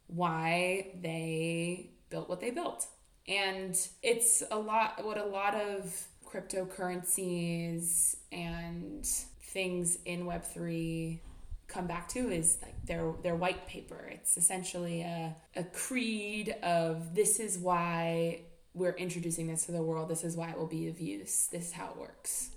why 0.07 0.91
they 1.01 1.91
built 2.09 2.27
what 2.27 2.41
they 2.41 2.51
built. 2.51 2.85
And 3.25 3.75
it's 4.03 4.43
a 4.51 4.59
lot 4.59 5.03
what 5.05 5.17
a 5.17 5.23
lot 5.23 5.55
of 5.55 6.07
cryptocurrencies 6.29 8.17
and 8.33 9.07
things 9.43 9.97
in 10.03 10.25
web3 10.25 11.21
come 11.67 11.87
back 11.87 12.09
to 12.09 12.19
is 12.19 12.57
like 12.61 12.85
their 12.85 13.13
their 13.23 13.37
white 13.37 13.65
paper. 13.65 14.09
It's 14.11 14.35
essentially 14.35 15.03
a, 15.03 15.37
a 15.55 15.63
creed 15.63 16.53
of 16.61 17.15
this 17.15 17.39
is 17.39 17.57
why 17.57 18.41
we're 18.75 18.93
introducing 18.93 19.47
this 19.47 19.65
to 19.65 19.71
the 19.71 19.81
world. 19.81 20.09
This 20.09 20.23
is 20.23 20.35
why 20.35 20.49
it 20.51 20.57
will 20.57 20.67
be 20.67 20.87
of 20.87 20.99
use. 20.99 21.47
This 21.47 21.67
is 21.67 21.71
how 21.71 21.87
it 21.91 21.97
works. 21.97 22.49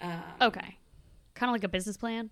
Um, 0.00 0.22
Okay. 0.40 0.76
Kind 1.34 1.50
of 1.50 1.52
like 1.52 1.64
a 1.64 1.68
business 1.68 1.96
plan. 1.96 2.30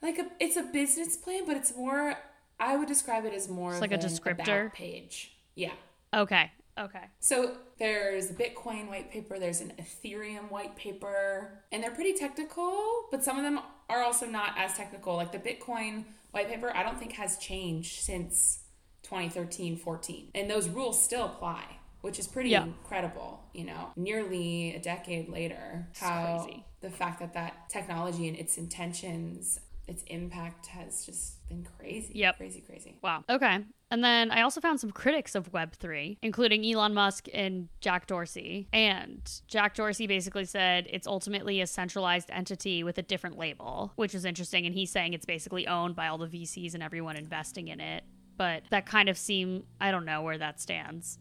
like 0.00 0.18
a 0.18 0.26
it's 0.40 0.56
a 0.56 0.62
business 0.62 1.16
plan, 1.16 1.42
but 1.46 1.56
it's 1.56 1.76
more. 1.76 2.16
I 2.58 2.76
would 2.76 2.88
describe 2.88 3.24
it 3.24 3.32
as 3.34 3.48
more 3.48 3.76
like 3.78 3.92
a 3.92 3.98
descriptor? 3.98 4.72
page. 4.72 5.32
Yeah. 5.54 5.72
Okay. 6.14 6.50
Okay. 6.78 7.04
So 7.20 7.56
there's 7.78 8.30
a 8.30 8.34
Bitcoin 8.34 8.88
white 8.88 9.10
paper, 9.10 9.38
there's 9.38 9.60
an 9.60 9.72
Ethereum 9.78 10.50
white 10.50 10.74
paper, 10.74 11.62
and 11.70 11.82
they're 11.82 11.90
pretty 11.90 12.14
technical, 12.14 13.08
but 13.10 13.22
some 13.22 13.36
of 13.36 13.42
them 13.42 13.60
are 13.90 14.02
also 14.02 14.26
not 14.26 14.54
as 14.56 14.72
technical. 14.74 15.16
Like 15.16 15.32
the 15.32 15.38
Bitcoin 15.38 16.04
white 16.30 16.48
paper, 16.48 16.72
I 16.74 16.82
don't 16.82 16.98
think 16.98 17.12
has 17.12 17.36
changed 17.36 18.00
since 18.00 18.60
2013 19.02 19.76
14. 19.76 20.28
And 20.34 20.50
those 20.50 20.68
rules 20.68 21.02
still 21.02 21.26
apply, 21.26 21.64
which 22.02 22.18
is 22.18 22.26
pretty 22.28 22.50
Yeah. 22.50 22.64
incredible, 22.64 23.42
you 23.54 23.64
know, 23.64 23.90
nearly 23.96 24.74
a 24.74 24.78
decade 24.80 25.28
later. 25.28 25.86
It's 25.90 26.00
How 26.00 26.44
crazy. 26.44 26.64
the 26.80 26.90
fact 26.90 27.20
that 27.20 27.32
that 27.34 27.68
technology 27.70 28.28
and 28.28 28.36
its 28.36 28.58
intentions, 28.58 29.58
its 29.88 30.02
impact 30.04 30.66
has 30.66 31.04
just 31.06 31.46
been 31.48 31.64
crazy. 31.78 32.12
Yep. 32.14 32.36
Crazy, 32.36 32.60
crazy. 32.60 32.98
Wow. 33.02 33.24
Okay. 33.28 33.64
And 33.90 34.02
then 34.02 34.30
I 34.30 34.40
also 34.40 34.60
found 34.60 34.80
some 34.80 34.90
critics 34.90 35.34
of 35.34 35.52
Web3, 35.52 36.16
including 36.22 36.64
Elon 36.64 36.94
Musk 36.94 37.26
and 37.34 37.68
Jack 37.80 38.06
Dorsey. 38.06 38.68
And 38.72 39.20
Jack 39.48 39.74
Dorsey 39.74 40.06
basically 40.06 40.46
said 40.46 40.86
it's 40.88 41.06
ultimately 41.06 41.60
a 41.60 41.66
centralized 41.66 42.30
entity 42.30 42.82
with 42.84 42.96
a 42.98 43.02
different 43.02 43.36
label, 43.36 43.92
which 43.96 44.14
is 44.14 44.24
interesting. 44.24 44.64
And 44.66 44.74
he's 44.74 44.90
saying 44.90 45.12
it's 45.12 45.26
basically 45.26 45.66
owned 45.66 45.94
by 45.94 46.08
all 46.08 46.16
the 46.18 46.26
VCs 46.28 46.72
and 46.74 46.82
everyone 46.82 47.16
investing 47.16 47.68
in 47.68 47.80
it. 47.80 48.04
But 48.38 48.62
that 48.70 48.86
kind 48.86 49.08
of 49.10 49.18
seem 49.18 49.64
I 49.80 49.90
don't 49.90 50.06
know 50.06 50.22
where 50.22 50.38
that 50.38 50.58
stands. 50.60 51.18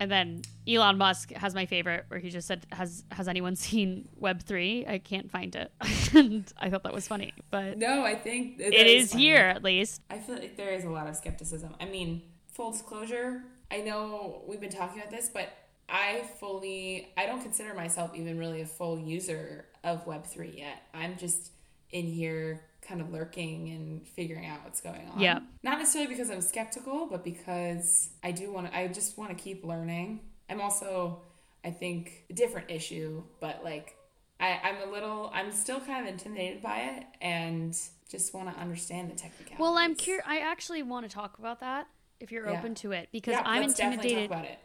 And 0.00 0.10
then 0.10 0.42
Elon 0.66 0.96
Musk 0.96 1.30
has 1.32 1.54
my 1.54 1.66
favorite, 1.66 2.06
where 2.08 2.18
he 2.18 2.30
just 2.30 2.48
said, 2.48 2.66
"Has 2.72 3.04
has 3.12 3.28
anyone 3.28 3.54
seen 3.54 4.08
Web 4.16 4.42
3? 4.42 4.86
I 4.88 4.98
can't 4.98 5.30
find 5.30 5.54
it." 5.54 5.70
and 6.14 6.50
I 6.58 6.70
thought 6.70 6.84
that 6.84 6.94
was 6.94 7.06
funny, 7.06 7.34
but 7.50 7.76
No, 7.76 8.04
I 8.04 8.14
think 8.14 8.58
it 8.58 8.74
is 8.74 9.04
is 9.04 9.12
here 9.12 9.36
at 9.36 9.62
least. 9.62 10.00
I 10.10 10.18
feel 10.18 10.36
like 10.36 10.56
there 10.56 10.72
is 10.72 10.84
a 10.84 10.90
lot 10.90 11.06
of 11.06 11.14
skepticism. 11.16 11.76
I 11.78 11.84
mean, 11.84 12.22
full 12.48 12.72
disclosure, 12.72 13.42
I 13.70 13.82
know 13.82 14.42
we've 14.46 14.60
been 14.60 14.70
talking 14.70 15.00
about 15.00 15.10
this, 15.10 15.30
but 15.32 15.50
I 15.88 16.24
fully, 16.38 17.08
I 17.16 17.26
don't 17.26 17.42
consider 17.42 17.74
myself 17.74 18.12
even 18.14 18.38
really 18.38 18.62
a 18.62 18.66
full 18.66 18.98
user 18.98 19.66
of 19.84 20.06
Web3 20.06 20.56
yet. 20.56 20.82
I'm 20.94 21.16
just 21.16 21.52
in 21.90 22.06
here 22.06 22.62
kind 22.90 23.00
of 23.00 23.12
lurking 23.12 23.68
and 23.70 24.04
figuring 24.04 24.46
out 24.46 24.64
what's 24.64 24.80
going 24.80 25.06
on. 25.14 25.20
Yeah. 25.20 25.38
Not 25.62 25.78
necessarily 25.78 26.08
because 26.08 26.28
I'm 26.28 26.40
skeptical, 26.40 27.06
but 27.08 27.22
because 27.22 28.10
I 28.24 28.32
do 28.32 28.52
want 28.52 28.66
to, 28.66 28.76
I 28.76 28.88
just 28.88 29.16
want 29.16 29.30
to 29.30 29.40
keep 29.40 29.64
learning. 29.64 30.20
I'm 30.48 30.60
also, 30.60 31.22
I 31.64 31.70
think, 31.70 32.24
a 32.28 32.32
different 32.32 32.68
issue, 32.68 33.22
but 33.40 33.62
like, 33.62 33.96
I, 34.40 34.58
I'm 34.64 34.88
a 34.88 34.90
little, 34.92 35.30
I'm 35.32 35.52
still 35.52 35.78
kind 35.78 36.04
of 36.08 36.12
intimidated 36.12 36.62
by 36.62 36.78
it 36.78 37.04
and 37.20 37.78
just 38.10 38.34
want 38.34 38.52
to 38.52 38.60
understand 38.60 39.08
the 39.08 39.14
technicalities. 39.14 39.60
Well, 39.60 39.78
I'm 39.78 39.94
curious. 39.94 40.24
I 40.26 40.40
actually 40.40 40.82
want 40.82 41.08
to 41.08 41.14
talk 41.14 41.38
about 41.38 41.60
that 41.60 41.86
if 42.18 42.32
you're 42.32 42.50
Yeah. 42.50 42.58
open 42.58 42.74
to 42.76 42.90
it 42.90 43.08
because 43.12 43.34
Yeah, 43.34 43.42
I'm 43.44 43.62
intimidated. 43.62 44.30
talk 44.30 44.38
about 44.40 44.50
it. 44.50 44.58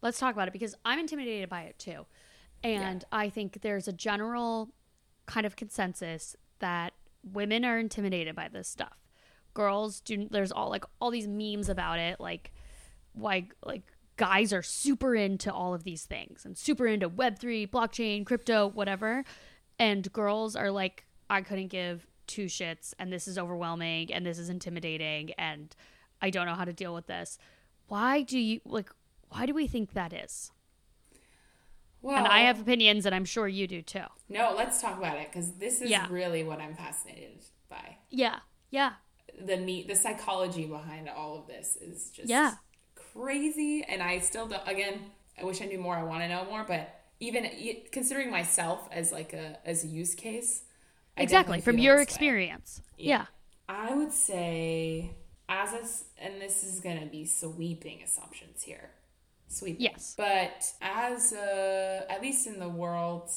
Let's 0.00 0.20
talk 0.20 0.32
about 0.32 0.46
it 0.46 0.52
because 0.52 0.76
I'm 0.84 1.00
intimidated 1.00 1.48
by 1.48 1.62
it 1.62 1.76
too. 1.78 2.06
And 2.62 3.04
I 3.10 3.30
think 3.30 3.62
there's 3.62 3.88
a 3.88 3.92
general 3.92 4.70
kind 5.26 5.44
of 5.44 5.56
consensus 5.56 6.36
that 6.60 6.92
women 7.32 7.64
are 7.64 7.78
intimidated 7.78 8.34
by 8.34 8.48
this 8.48 8.68
stuff. 8.68 8.96
Girls 9.54 10.00
do 10.00 10.28
there's 10.30 10.52
all 10.52 10.68
like 10.68 10.84
all 11.00 11.10
these 11.10 11.28
memes 11.28 11.68
about 11.68 11.98
it 11.98 12.18
like 12.18 12.52
why 13.12 13.48
like 13.64 13.82
guys 14.16 14.52
are 14.52 14.62
super 14.62 15.14
into 15.14 15.52
all 15.52 15.74
of 15.74 15.84
these 15.84 16.04
things 16.04 16.44
and 16.44 16.56
super 16.56 16.86
into 16.86 17.08
web3, 17.08 17.68
blockchain, 17.70 18.24
crypto, 18.24 18.68
whatever. 18.68 19.24
And 19.78 20.12
girls 20.12 20.56
are 20.56 20.70
like 20.70 21.04
I 21.30 21.42
couldn't 21.42 21.68
give 21.68 22.06
two 22.26 22.46
shits 22.46 22.94
and 22.98 23.12
this 23.12 23.28
is 23.28 23.38
overwhelming 23.38 24.12
and 24.12 24.24
this 24.24 24.38
is 24.38 24.48
intimidating 24.48 25.32
and 25.32 25.74
I 26.20 26.30
don't 26.30 26.46
know 26.46 26.54
how 26.54 26.64
to 26.64 26.72
deal 26.72 26.94
with 26.94 27.06
this. 27.06 27.38
Why 27.88 28.22
do 28.22 28.38
you 28.38 28.60
like 28.64 28.90
why 29.28 29.46
do 29.46 29.54
we 29.54 29.66
think 29.66 29.92
that 29.92 30.12
is? 30.12 30.52
Well, 32.04 32.16
and 32.18 32.26
I 32.26 32.40
have 32.40 32.60
opinions, 32.60 33.06
and 33.06 33.14
I'm 33.14 33.24
sure 33.24 33.48
you 33.48 33.66
do 33.66 33.80
too. 33.82 34.04
no. 34.28 34.54
Let's 34.56 34.80
talk 34.80 34.98
about 34.98 35.16
it 35.16 35.28
because 35.32 35.52
this 35.54 35.80
is 35.80 35.88
Yeah. 35.90 36.06
really 36.10 36.44
what 36.44 36.60
I'm 36.60 36.74
fascinated 36.74 37.42
by. 37.68 37.96
Yeah, 38.10 38.40
yeah. 38.70 38.92
the 39.40 39.56
meat, 39.56 39.88
the 39.88 39.96
psychology 39.96 40.64
behind 40.66 41.08
all 41.08 41.36
of 41.40 41.46
this 41.48 41.74
is 41.76 42.10
just 42.10 42.28
Yeah. 42.28 42.54
crazy. 42.94 43.82
And 43.82 44.00
I 44.02 44.18
still 44.20 44.46
don't. 44.46 44.62
Again, 44.68 45.10
I 45.40 45.44
wish 45.44 45.60
I 45.60 45.64
knew 45.64 45.78
more. 45.80 45.96
I 45.96 46.04
want 46.04 46.22
to 46.22 46.28
know 46.28 46.44
more, 46.44 46.62
but 46.64 47.00
even 47.20 47.50
considering 47.90 48.30
myself 48.30 48.86
as 48.92 49.10
like 49.10 49.32
a 49.32 49.58
as 49.66 49.82
a 49.82 49.86
use 49.88 50.14
case, 50.14 50.62
exactly 51.16 51.60
from 51.60 51.78
your 51.78 52.00
experience. 52.00 52.82
Yeah. 52.98 53.26
I 53.68 53.94
would 53.94 54.12
say 54.12 55.10
as 55.48 55.72
a, 55.72 56.22
and 56.22 56.40
this 56.40 56.62
is 56.62 56.80
going 56.80 57.00
to 57.00 57.06
be 57.06 57.24
sweeping 57.24 58.02
assumptions 58.02 58.62
here. 58.62 58.90
Sweeping. 59.48 59.82
Yes. 59.82 60.14
But 60.16 60.72
as 60.80 61.32
a, 61.32 62.04
at 62.08 62.22
least 62.22 62.46
in 62.46 62.58
the 62.58 62.68
world 62.68 63.30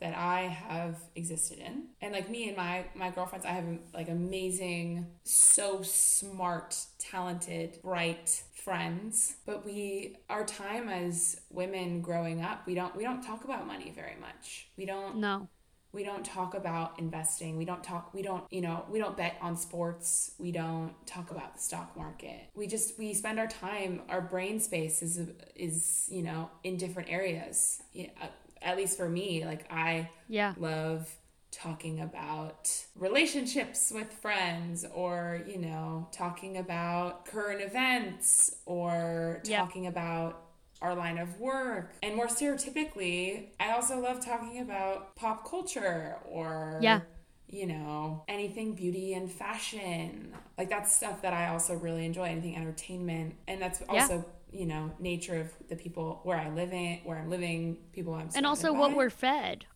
that 0.00 0.16
I 0.16 0.42
have 0.42 0.96
existed 1.14 1.58
in, 1.58 1.88
and 2.00 2.12
like 2.12 2.30
me 2.30 2.48
and 2.48 2.56
my 2.56 2.86
my 2.94 3.10
girlfriends, 3.10 3.44
I 3.44 3.50
have 3.50 3.66
like 3.92 4.08
amazing, 4.08 5.06
so 5.24 5.82
smart, 5.82 6.76
talented, 6.98 7.78
bright 7.82 8.42
friends. 8.54 9.36
But 9.44 9.64
we, 9.66 10.16
our 10.28 10.44
time 10.44 10.88
as 10.88 11.40
women 11.50 12.00
growing 12.00 12.42
up, 12.42 12.66
we 12.66 12.74
don't 12.74 12.96
we 12.96 13.04
don't 13.04 13.22
talk 13.22 13.44
about 13.44 13.66
money 13.66 13.92
very 13.94 14.16
much. 14.20 14.68
We 14.76 14.86
don't 14.86 15.16
No. 15.16 15.48
We 15.92 16.04
don't 16.04 16.24
talk 16.24 16.54
about 16.54 16.98
investing. 16.98 17.56
We 17.56 17.64
don't 17.64 17.82
talk 17.82 18.12
we 18.14 18.22
don't 18.22 18.44
you 18.50 18.60
know 18.60 18.84
we 18.90 18.98
don't 18.98 19.16
bet 19.16 19.36
on 19.40 19.56
sports. 19.56 20.32
We 20.38 20.52
don't 20.52 20.94
talk 21.06 21.30
about 21.30 21.54
the 21.54 21.60
stock 21.60 21.96
market. 21.96 22.48
We 22.54 22.66
just 22.66 22.98
we 22.98 23.14
spend 23.14 23.38
our 23.38 23.46
time 23.48 24.02
our 24.08 24.20
brain 24.20 24.60
space 24.60 25.02
is 25.02 25.20
is 25.56 26.08
you 26.10 26.22
know 26.22 26.50
in 26.64 26.76
different 26.76 27.10
areas. 27.10 27.82
Yeah, 27.92 28.08
uh, 28.22 28.26
at 28.62 28.76
least 28.76 28.98
for 28.98 29.08
me 29.08 29.44
like 29.46 29.64
i 29.72 30.10
Yeah. 30.28 30.52
love 30.58 31.10
talking 31.50 32.00
about 32.00 32.70
relationships 32.94 33.90
with 33.94 34.12
friends 34.12 34.84
or 34.94 35.42
you 35.46 35.58
know 35.58 36.06
talking 36.12 36.58
about 36.58 37.24
current 37.24 37.60
events 37.60 38.54
or 38.66 39.40
talking 39.44 39.86
about 39.86 40.42
our 40.82 40.94
line 40.94 41.18
of 41.18 41.38
work 41.40 41.92
and 42.02 42.14
more 42.16 42.26
stereotypically 42.26 43.48
i 43.58 43.70
also 43.72 43.98
love 43.98 44.24
talking 44.24 44.60
about 44.60 45.14
pop 45.16 45.48
culture 45.48 46.16
or 46.28 46.78
Yeah. 46.82 47.00
you 47.48 47.66
know 47.66 48.24
anything 48.28 48.74
beauty 48.74 49.12
and 49.14 49.30
fashion 49.30 50.32
like 50.56 50.68
that's 50.70 50.94
stuff 50.94 51.22
that 51.22 51.32
i 51.32 51.48
also 51.48 51.74
really 51.74 52.04
enjoy 52.04 52.24
anything 52.24 52.56
entertainment 52.56 53.34
and 53.48 53.60
that's 53.60 53.80
Yeah. 53.80 54.02
also 54.02 54.24
you 54.52 54.66
know 54.66 54.90
nature 54.98 55.40
of 55.40 55.48
the 55.68 55.76
people 55.76 56.20
where 56.24 56.36
i 56.38 56.48
live 56.50 56.72
in 56.72 56.98
where 57.04 57.18
i'm 57.18 57.30
living 57.30 57.76
people 57.92 58.14
i'm 58.14 58.28
And 58.34 58.46
also 58.46 58.62
surrounded 58.68 58.80
what 58.80 58.96
we're 58.96 59.10
fed. 59.10 59.66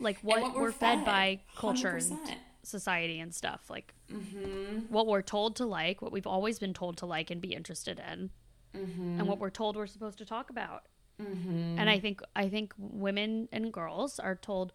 Like 0.00 0.18
what, 0.20 0.42
what 0.42 0.54
we're, 0.54 0.60
we're 0.62 0.72
fed, 0.72 0.98
fed, 0.98 1.04
by 1.04 1.40
culture 1.56 1.96
and 1.96 2.02
100%. 2.12 2.34
society 2.62 3.18
and 3.20 3.34
stuff. 3.34 3.68
Like 3.68 3.94
Mm-hmm. 4.12 4.78
what 4.90 5.06
we're 5.06 5.22
told 5.22 5.56
to 5.56 5.66
like, 5.66 6.00
what 6.00 6.12
we've 6.12 6.26
always 6.26 6.58
been 6.60 6.72
told 6.72 6.96
to 6.98 7.06
like 7.06 7.30
and 7.30 7.40
be 7.42 7.52
interested 7.52 8.00
in, 8.10 8.30
Mm-hmm. 8.76 9.18
and 9.18 9.26
what 9.26 9.38
we're 9.38 9.50
told 9.50 9.76
we're 9.76 9.86
supposed 9.86 10.18
to 10.18 10.24
talk 10.24 10.50
about. 10.50 10.84
And 11.18 11.90
I 11.90 11.98
think 11.98 12.20
I 12.36 12.48
think 12.48 12.74
women 12.78 13.48
and 13.50 13.72
girls 13.72 14.20
are 14.20 14.36
told 14.36 14.72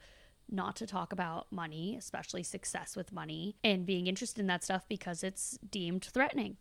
not 0.50 0.76
to 0.78 0.86
talk 0.86 1.14
about 1.14 1.48
money, 1.52 1.96
especially 1.98 2.44
success 2.44 2.96
with 2.96 3.14
money, 3.14 3.56
and 3.64 3.86
being 3.86 4.08
interested 4.08 4.42
in 4.42 4.48
that 4.48 4.64
stuff 4.64 4.84
because 4.90 5.24
it's 5.24 5.58
deemed 5.70 6.04
threatening. 6.04 6.58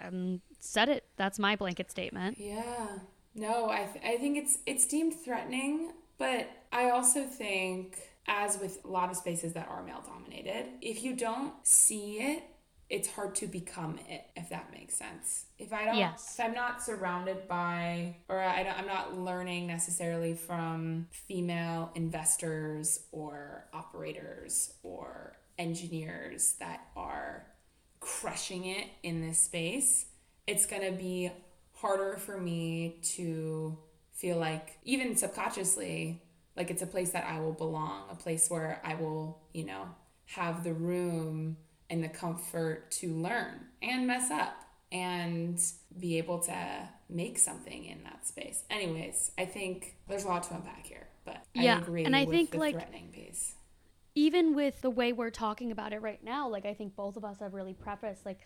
Um, 0.00 0.40
said 0.58 0.88
it. 0.88 1.04
That's 1.16 1.38
my 1.38 1.54
blanket 1.56 1.90
statement. 1.90 2.38
Yeah. 2.38 2.98
No, 3.34 3.70
I, 3.70 3.88
th- 3.92 4.04
I 4.04 4.16
think 4.16 4.36
it's 4.38 4.58
it's 4.66 4.86
deemed 4.86 5.14
threatening, 5.14 5.92
but 6.18 6.48
I 6.72 6.90
also 6.90 7.24
think 7.24 7.98
as 8.26 8.58
with 8.58 8.84
a 8.84 8.88
lot 8.88 9.10
of 9.10 9.16
spaces 9.16 9.52
that 9.52 9.68
are 9.68 9.82
male 9.84 10.02
dominated, 10.04 10.66
if 10.80 11.04
you 11.04 11.14
don't 11.14 11.54
see 11.62 12.18
it, 12.18 12.42
it's 12.90 13.08
hard 13.08 13.36
to 13.36 13.46
become 13.46 13.98
it 14.08 14.24
if 14.36 14.50
that 14.50 14.70
makes 14.72 14.96
sense. 14.96 15.46
If 15.58 15.72
I 15.72 15.84
don't 15.84 15.96
Yes. 15.96 16.34
if 16.38 16.44
I'm 16.44 16.52
not 16.54 16.82
surrounded 16.82 17.46
by 17.46 18.16
or 18.28 18.40
I 18.40 18.64
don't, 18.64 18.76
I'm 18.78 18.86
not 18.86 19.16
learning 19.16 19.68
necessarily 19.68 20.34
from 20.34 21.06
female 21.12 21.92
investors 21.94 22.98
or 23.12 23.66
operators 23.72 24.74
or 24.82 25.36
engineers 25.56 26.54
that 26.58 26.80
are 26.96 27.46
crushing 28.00 28.64
it 28.64 28.88
in 29.04 29.20
this 29.20 29.38
space, 29.38 30.06
it's 30.46 30.66
going 30.66 30.82
to 30.82 30.98
be 30.98 31.30
harder 31.74 32.16
for 32.16 32.38
me 32.38 32.98
to 33.14 33.78
feel 34.14 34.36
like, 34.36 34.78
even 34.84 35.16
subconsciously, 35.16 36.20
like 36.56 36.70
it's 36.70 36.82
a 36.82 36.86
place 36.86 37.10
that 37.12 37.24
I 37.24 37.38
will 37.40 37.52
belong, 37.52 38.02
a 38.10 38.14
place 38.16 38.50
where 38.50 38.80
I 38.84 38.94
will, 38.94 39.38
you 39.52 39.64
know, 39.64 39.86
have 40.26 40.64
the 40.64 40.72
room 40.74 41.56
and 41.90 42.02
the 42.04 42.08
comfort 42.08 42.90
to 42.92 43.14
learn 43.14 43.66
and 43.82 44.06
mess 44.06 44.30
up 44.30 44.54
and 44.92 45.60
be 45.98 46.18
able 46.18 46.38
to 46.40 46.88
make 47.08 47.38
something 47.38 47.84
in 47.84 48.02
that 48.04 48.26
space. 48.26 48.64
Anyways, 48.70 49.32
I 49.38 49.44
think 49.44 49.96
there's 50.08 50.24
a 50.24 50.28
lot 50.28 50.44
to 50.44 50.54
unpack 50.54 50.86
here, 50.86 51.08
but 51.24 51.44
I 51.56 51.62
Yeah, 51.62 51.78
agree 51.78 52.04
and 52.04 52.16
I 52.16 52.24
with 52.24 52.30
think, 52.30 52.50
the 52.52 52.58
like, 52.58 52.74
threatening 52.74 53.10
piece. 53.12 53.54
even 54.14 54.54
with 54.54 54.80
the 54.82 54.90
way 54.90 55.12
we're 55.12 55.30
talking 55.30 55.70
about 55.70 55.92
it 55.92 56.02
right 56.02 56.22
now, 56.22 56.48
like 56.48 56.66
I 56.66 56.74
think 56.74 56.96
both 56.96 57.16
of 57.16 57.24
us 57.24 57.38
have 57.40 57.54
really 57.54 57.74
prefaced 57.74 58.26
like 58.26 58.40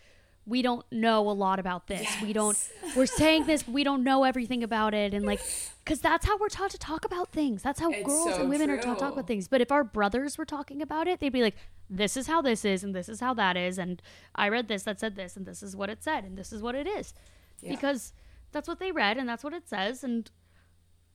we 0.47 0.63
don't 0.63 0.85
know 0.93 1.29
a 1.29 1.33
lot 1.33 1.59
about 1.59 1.87
this. 1.87 2.09
We 2.23 2.33
don't 2.33 2.59
we're 2.97 3.07
saying 3.07 3.47
this, 3.47 3.63
but 3.65 3.73
we 3.73 3.85
don't 3.85 4.05
know 4.05 4.25
everything 4.25 4.63
about 4.63 4.95
it 4.95 5.15
and 5.15 5.25
like 5.25 5.41
cuz 5.85 6.01
that's 6.01 6.27
how 6.27 6.39
we're 6.39 6.49
taught 6.49 6.71
to 6.71 6.79
talk 6.79 7.05
about 7.05 7.31
things. 7.33 7.63
That's 7.63 7.81
how 7.81 7.91
It's 7.91 8.07
girls 8.07 8.35
so 8.35 8.41
and 8.41 8.51
women 8.51 8.71
are 8.71 8.77
taught 8.77 8.99
to 8.99 9.05
talk 9.05 9.13
about 9.13 9.27
things. 9.27 9.49
But 9.49 9.61
if 9.61 9.73
our 9.73 9.85
brothers 9.85 10.37
were 10.39 10.45
talking 10.45 10.83
about 10.83 11.09
it, 11.09 11.21
they'd 11.21 11.33
be 11.33 11.43
like 11.43 11.57
this 11.89 12.17
is 12.17 12.27
how 12.27 12.43
this 12.43 12.65
is 12.65 12.85
and 12.85 12.95
this 12.95 13.09
is 13.09 13.21
how 13.21 13.35
that 13.35 13.57
is 13.57 13.79
and 13.79 14.03
I 14.35 14.49
read 14.49 14.69
this 14.69 14.85
that 14.85 15.01
said 15.01 15.17
this 15.17 15.37
and 15.37 15.47
this 15.47 15.63
is 15.63 15.77
what 15.77 15.91
it 15.91 16.03
said 16.03 16.25
and 16.25 16.37
this 16.37 16.53
is 16.53 16.63
what 16.63 16.75
it 16.75 16.87
is. 16.87 17.15
Yeah. 17.61 17.71
Because 17.71 18.13
that's 18.53 18.69
what 18.69 18.79
they 18.79 18.93
read 18.93 19.17
and 19.17 19.29
that's 19.29 19.45
what 19.45 19.53
it 19.53 19.69
says 19.69 20.05
and 20.05 20.31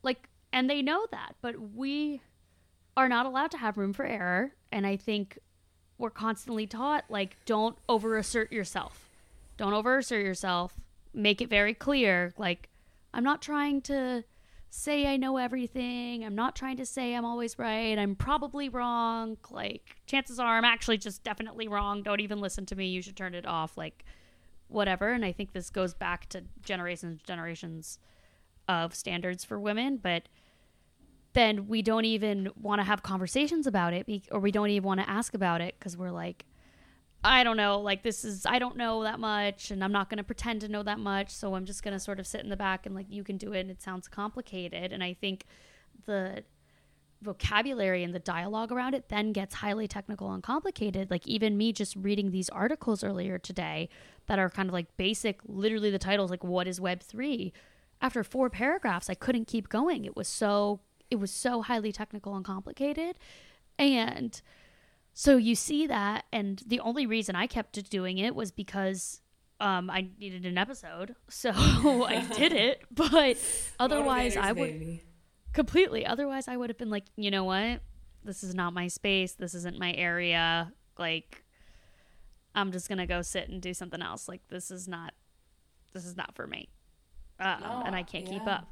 like 0.04 0.30
and 0.52 0.70
they 0.70 0.82
know 0.82 1.06
that, 1.12 1.36
but 1.42 1.74
we 1.76 2.22
are 3.00 3.08
not 3.08 3.26
allowed 3.26 3.52
to 3.52 3.58
have 3.58 3.78
room 3.78 3.94
for 3.94 4.06
error 4.06 4.52
and 4.72 4.86
i 4.86 4.98
think 4.98 5.40
we're 5.98 6.10
constantly 6.10 6.68
taught 6.68 7.06
like 7.10 7.38
don't 7.46 7.78
over 7.88 8.18
assert 8.18 8.52
yourself 8.52 9.09
don't 9.60 9.74
over 9.74 9.98
assert 9.98 10.26
yourself. 10.26 10.80
Make 11.14 11.42
it 11.42 11.50
very 11.50 11.74
clear 11.74 12.34
like 12.38 12.70
i'm 13.14 13.24
not 13.24 13.42
trying 13.42 13.82
to 13.82 14.24
say 14.70 15.06
i 15.06 15.18
know 15.18 15.38
everything. 15.38 16.24
I'm 16.24 16.36
not 16.36 16.56
trying 16.56 16.78
to 16.78 16.86
say 16.86 17.14
i'm 17.14 17.26
always 17.26 17.60
right. 17.60 18.00
I'm 18.00 18.16
probably 18.16 18.70
wrong. 18.70 19.38
Like 19.52 19.98
chances 20.06 20.40
are 20.40 20.58
i'm 20.58 20.64
actually 20.64 20.98
just 20.98 21.24
definitely 21.24 21.68
wrong. 21.68 22.02
Don't 22.04 22.22
even 22.22 22.40
listen 22.40 22.66
to 22.68 22.76
me. 22.76 22.88
You 22.88 23.02
should 23.02 23.18
turn 23.18 23.36
it 23.36 23.46
off. 23.46 23.78
Like 23.78 24.06
whatever. 24.70 25.10
And 25.12 25.26
i 25.26 25.34
think 25.34 25.52
this 25.52 25.70
goes 25.70 25.94
back 25.94 26.30
to 26.30 26.44
generations 26.64 27.20
and 27.20 27.24
generations 27.26 28.00
of 28.70 28.96
standards 28.96 29.44
for 29.44 29.60
women. 29.60 29.98
But 29.98 30.30
then 31.34 31.68
we 31.68 31.82
don't 31.82 32.06
even 32.06 32.50
want 32.56 32.80
to 32.80 32.86
have 32.86 33.04
conversations 33.04 33.68
about 33.68 33.94
it 33.94 34.08
or 34.32 34.40
we 34.40 34.52
don't 34.52 34.70
even 34.70 34.88
want 34.88 35.02
to 35.02 35.10
ask 35.10 35.34
about 35.34 35.60
it 35.60 35.76
because 35.78 35.98
we're 35.98 36.12
like 36.12 36.46
i 37.24 37.44
don't 37.44 37.58
know 37.58 37.80
like 37.80 38.04
this 38.04 38.24
is 38.24 38.46
i 38.46 38.60
don't 38.60 38.78
know 38.78 39.04
that 39.04 39.20
much 39.20 39.72
and 39.72 39.84
i'm 39.84 39.92
not 39.92 40.10
going 40.10 40.18
to 40.18 40.24
pretend 40.24 40.62
to 40.62 40.68
know 40.68 40.84
that 40.84 41.00
much 41.00 41.30
so 41.30 41.56
i'm 41.56 41.66
just 41.66 41.84
going 41.84 41.94
to 41.94 42.00
sort 42.00 42.20
of 42.20 42.28
sit 42.28 42.42
in 42.42 42.50
the 42.50 42.58
back 42.58 42.86
and 42.86 42.96
like 42.96 43.08
you 43.10 43.24
can 43.24 43.38
do 43.38 43.54
it 43.54 43.62
and 43.62 43.72
it 43.72 43.82
sounds 43.82 44.08
complicated 44.08 44.92
and 44.94 45.04
i 45.04 45.14
think 45.14 45.46
the 46.06 46.44
vocabulary 47.22 48.04
and 48.04 48.14
the 48.14 48.20
dialogue 48.20 48.72
around 48.72 48.94
it 48.94 49.10
then 49.10 49.34
gets 49.34 49.56
highly 49.56 49.88
technical 49.88 50.32
and 50.32 50.42
complicated. 50.42 51.12
Like 51.12 51.28
even 51.28 51.58
me 51.58 51.74
just 51.74 51.96
reading 51.96 52.32
these 52.32 52.50
articles 52.50 53.04
earlier 53.04 53.38
today 53.38 53.90
that 54.28 54.40
are 54.40 54.50
kind 54.50 54.70
of 54.70 54.74
like 54.74 54.96
basic 54.96 55.40
literally 55.46 55.92
the 55.92 56.00
titles 56.00 56.32
like 56.32 56.44
what 56.44 56.68
is 56.68 56.80
web 56.80 57.02
3 57.02 57.52
after 58.02 58.24
four 58.24 58.50
paragraphs 58.50 59.10
i 59.10 59.14
couldn't 59.14 59.46
keep 59.48 59.70
going. 59.70 60.06
It 60.06 60.16
was 60.16 60.28
so 60.28 60.80
it 61.12 61.20
was 61.20 61.32
so 61.32 61.62
highly 61.62 61.92
technical 61.92 62.36
and 62.36 62.46
complicated 62.46 63.18
and 63.78 64.42
so 65.14 65.38
you 65.38 65.56
see 65.56 65.88
that 65.88 66.26
and 66.32 66.64
the 66.66 66.80
only 66.80 67.06
reason 67.06 67.36
i 67.36 67.48
kept 67.48 67.90
doing 67.90 68.18
it 68.18 68.36
was 68.36 68.52
because 68.52 69.22
um, 69.62 69.90
I 69.90 70.08
needed 70.20 70.46
an 70.46 70.58
episode, 70.58 71.16
so 71.30 71.52
I 71.52 72.22
did 72.34 72.54
it. 72.54 72.84
But 72.92 73.38
otherwise, 73.80 74.38
I 74.38 74.52
would 74.52 74.80
baby. 74.80 75.04
completely. 75.54 76.06
Otherwise, 76.06 76.48
I 76.48 76.58
would 76.58 76.70
have 76.70 76.78
been 76.78 76.90
like, 76.90 77.06
you 77.16 77.32
know 77.32 77.44
what? 77.44 77.82
This 78.24 78.44
is 78.44 78.56
not 78.56 78.74
my 78.74 78.88
space. 78.88 79.34
This 79.34 79.54
isn't 79.54 79.80
my 79.80 79.94
area. 79.94 80.72
Like, 80.98 81.44
I'm 82.56 82.72
just 82.72 82.90
gonna 82.90 83.08
go 83.08 83.22
sit 83.22 83.50
and 83.50 83.62
do 83.62 83.74
something 83.74 84.02
else. 84.02 84.28
Like, 84.28 84.42
this 84.50 84.72
is 84.72 84.88
not. 84.88 85.14
This 85.94 86.06
is 86.06 86.16
not 86.16 86.36
for 86.36 86.46
me. 86.46 86.70
Um, 87.40 87.62
No, 87.62 87.84
and 87.86 87.96
I 87.96 88.04
can't 88.04 88.26
keep 88.26 88.46
up. 88.46 88.68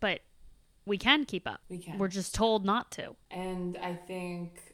But 0.00 0.20
we 0.86 0.98
can 0.98 1.24
keep 1.24 1.46
up. 1.46 1.60
We 1.68 1.78
can. 1.78 1.98
We're 1.98 2.08
just 2.08 2.34
told 2.34 2.64
not 2.64 2.90
to. 2.92 3.14
And 3.30 3.78
I 3.78 3.94
think, 3.94 4.73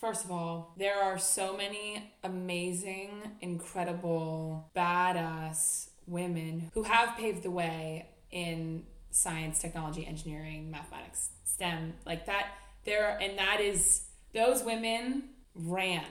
first 0.00 0.24
of 0.24 0.30
all, 0.30 0.74
there 0.76 1.02
are 1.02 1.18
so 1.18 1.56
many 1.56 2.12
amazing, 2.24 3.10
incredible, 3.40 4.70
badass 4.74 5.90
women 6.06 6.70
who 6.74 6.84
have 6.84 7.16
paved 7.16 7.42
the 7.42 7.50
way 7.50 8.08
in 8.30 8.84
science, 9.10 9.58
technology, 9.58 10.06
engineering, 10.06 10.70
mathematics, 10.70 11.30
STEM, 11.44 11.94
like 12.06 12.26
that. 12.26 12.48
There, 12.84 13.18
and 13.20 13.38
that 13.38 13.60
is, 13.60 14.04
those 14.32 14.62
women 14.62 15.30
ran 15.54 16.04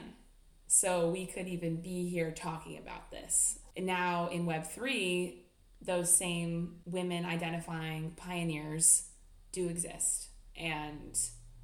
so 0.68 1.10
we 1.10 1.26
could 1.26 1.48
even 1.48 1.82
be 1.82 2.10
here 2.10 2.32
talking 2.32 2.78
about 2.78 3.10
this. 3.10 3.60
And 3.76 3.86
now 3.86 4.28
in 4.30 4.46
Web3, 4.46 5.36
those 5.82 6.16
same 6.16 6.78
women 6.86 7.26
identifying 7.26 8.12
pioneers 8.18 9.10
do 9.52 9.70
exist. 9.70 10.30
And 10.58 11.18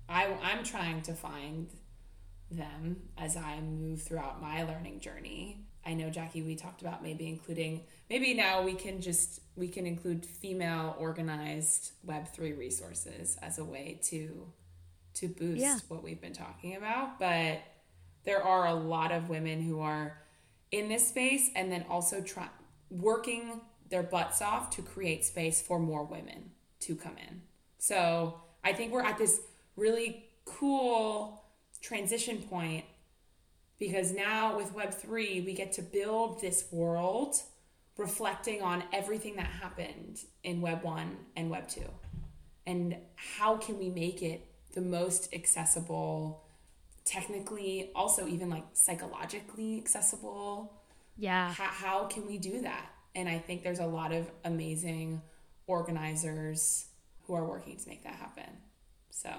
I, 0.08 0.28
I'm 0.42 0.64
trying 0.64 1.02
to 1.04 1.14
find 1.14 1.68
them 2.58 2.98
as 3.18 3.36
I 3.38 3.60
move 3.60 4.02
throughout 4.02 4.42
my 4.42 4.64
learning 4.64 5.00
journey. 5.00 5.66
I 5.86 5.94
know 5.94 6.10
Jackie 6.10 6.42
we 6.42 6.56
talked 6.56 6.82
about 6.82 7.04
maybe 7.04 7.28
including 7.28 7.82
maybe 8.10 8.34
now 8.34 8.62
we 8.62 8.74
can 8.74 9.02
just 9.02 9.42
we 9.56 9.68
can 9.68 9.86
include 9.86 10.26
female 10.26 10.96
organized 10.98 11.92
web3 12.08 12.58
resources 12.58 13.38
as 13.42 13.60
a 13.60 13.64
way 13.66 14.00
to 14.06 14.48
to 15.16 15.28
boost 15.28 15.62
yeah. 15.62 15.78
what 15.90 16.04
we've 16.04 16.22
been 16.22 16.34
talking 16.34 16.76
about, 16.76 17.20
but 17.20 17.62
there 18.24 18.42
are 18.42 18.68
a 18.68 18.74
lot 18.74 19.12
of 19.12 19.30
women 19.30 19.62
who 19.62 19.80
are 19.80 20.18
in 20.72 20.90
this 20.90 21.08
space 21.08 21.50
and 21.56 21.72
then 21.72 21.86
also 21.90 22.22
try 22.22 22.48
working 22.90 23.62
their 23.90 24.04
butts 24.04 24.42
off 24.42 24.70
to 24.72 24.82
create 24.82 25.24
space 25.24 25.62
for 25.62 25.78
more 25.78 26.04
women 26.04 26.52
to 26.80 26.96
come 26.96 27.16
in. 27.30 27.42
So, 27.78 28.42
I 28.64 28.74
think 28.74 28.92
we're 28.92 29.04
at 29.04 29.18
this 29.18 29.42
really 29.76 30.26
cool 30.46 31.43
transition 31.84 32.38
point 32.38 32.86
because 33.78 34.14
now 34.14 34.56
with 34.56 34.74
Web3, 34.74 35.46
we 35.46 35.54
get 35.54 35.74
to 35.74 35.82
build 35.82 36.42
this 36.42 36.66
world 36.72 37.36
reflecting 37.98 38.62
on 38.62 38.84
everything 38.92 39.36
that 39.36 39.46
happened 39.46 40.20
in 40.44 40.62
Web 40.62 40.84
1 40.84 41.18
and 41.36 41.50
Web 41.50 41.68
2. 41.68 41.82
And 42.66 42.96
how 43.16 43.58
can 43.58 43.78
we 43.78 43.90
make 43.90 44.24
it 44.24 44.48
the 44.74 44.82
most 44.82 45.34
accessible, 45.34 46.46
technically, 47.04 47.92
also 47.94 48.26
even 48.26 48.50
like 48.50 48.64
psychologically 48.72 49.78
accessible? 49.78 50.74
Yeah. 51.18 51.52
How, 51.52 51.66
how 51.66 52.04
can 52.06 52.26
we 52.26 52.38
do 52.38 52.62
that? 52.62 52.90
And 53.16 53.28
I 53.28 53.38
think 53.38 53.64
there's 53.64 53.80
a 53.80 53.86
lot 53.86 54.14
of 54.14 54.32
amazing 54.46 55.22
organizers 55.68 56.86
who 57.26 57.36
are 57.36 57.46
working 57.46 57.78
to 57.78 57.90
make 57.90 58.04
that 58.04 58.16
happen. 58.16 58.50
So 59.10 59.30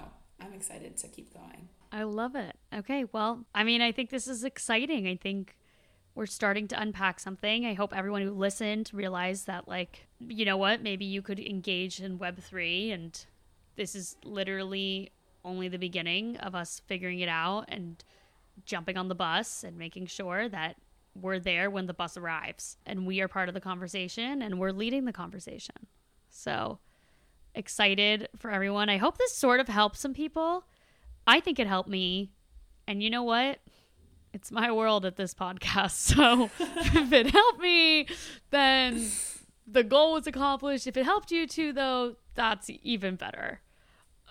I'm 0.40 0.52
excited 0.52 0.96
to 0.98 1.08
keep 1.08 1.32
going. 1.32 1.68
I 1.94 2.02
love 2.02 2.34
it. 2.34 2.56
Okay, 2.74 3.04
well, 3.12 3.44
I 3.54 3.62
mean, 3.62 3.80
I 3.80 3.92
think 3.92 4.10
this 4.10 4.26
is 4.26 4.42
exciting. 4.42 5.06
I 5.06 5.14
think 5.14 5.54
we're 6.16 6.26
starting 6.26 6.66
to 6.68 6.80
unpack 6.80 7.20
something. 7.20 7.64
I 7.64 7.74
hope 7.74 7.96
everyone 7.96 8.22
who 8.22 8.32
listened 8.32 8.90
realized 8.92 9.46
that, 9.46 9.68
like, 9.68 10.08
you 10.18 10.44
know 10.44 10.56
what, 10.56 10.82
maybe 10.82 11.04
you 11.04 11.22
could 11.22 11.38
engage 11.38 12.00
in 12.00 12.18
Web3, 12.18 12.92
and 12.92 13.24
this 13.76 13.94
is 13.94 14.16
literally 14.24 15.12
only 15.44 15.68
the 15.68 15.78
beginning 15.78 16.36
of 16.38 16.56
us 16.56 16.82
figuring 16.88 17.20
it 17.20 17.28
out 17.28 17.66
and 17.68 18.02
jumping 18.64 18.96
on 18.96 19.06
the 19.06 19.14
bus 19.14 19.62
and 19.62 19.78
making 19.78 20.06
sure 20.06 20.48
that 20.48 20.74
we're 21.14 21.38
there 21.38 21.70
when 21.70 21.86
the 21.86 21.94
bus 21.94 22.16
arrives 22.16 22.76
and 22.86 23.06
we 23.06 23.20
are 23.20 23.28
part 23.28 23.48
of 23.48 23.54
the 23.54 23.60
conversation 23.60 24.42
and 24.42 24.58
we're 24.58 24.72
leading 24.72 25.04
the 25.04 25.12
conversation. 25.12 25.86
So 26.28 26.80
excited 27.54 28.28
for 28.36 28.50
everyone. 28.50 28.88
I 28.88 28.96
hope 28.96 29.16
this 29.16 29.36
sort 29.36 29.60
of 29.60 29.68
helps 29.68 30.00
some 30.00 30.12
people. 30.12 30.64
I 31.26 31.40
think 31.40 31.58
it 31.58 31.66
helped 31.66 31.88
me. 31.88 32.30
And 32.86 33.02
you 33.02 33.10
know 33.10 33.22
what? 33.22 33.58
It's 34.32 34.50
my 34.50 34.70
world 34.72 35.04
at 35.04 35.16
this 35.16 35.34
podcast. 35.34 35.92
So 36.14 36.50
if 36.60 37.12
it 37.12 37.30
helped 37.30 37.60
me, 37.60 38.06
then 38.50 39.08
the 39.66 39.84
goal 39.84 40.12
was 40.12 40.26
accomplished. 40.26 40.86
If 40.86 40.96
it 40.96 41.04
helped 41.04 41.30
you 41.30 41.46
too, 41.46 41.72
though, 41.72 42.16
that's 42.34 42.68
even 42.82 43.16
better 43.16 43.60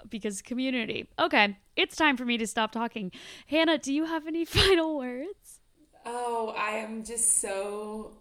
because 0.10 0.42
community. 0.42 1.10
Okay, 1.18 1.58
it's 1.76 1.96
time 1.96 2.18
for 2.18 2.26
me 2.26 2.38
to 2.38 2.48
stop 2.48 2.72
talking. 2.72 3.12
Hannah, 3.48 3.78
do 3.78 3.94
you 3.94 4.06
have 4.06 4.28
any 4.28 4.46
final 4.60 4.98
words? 4.98 5.60
Oh, 6.06 6.54
I 6.58 6.72
am 6.72 7.04
just 7.04 7.40
so 7.40 8.12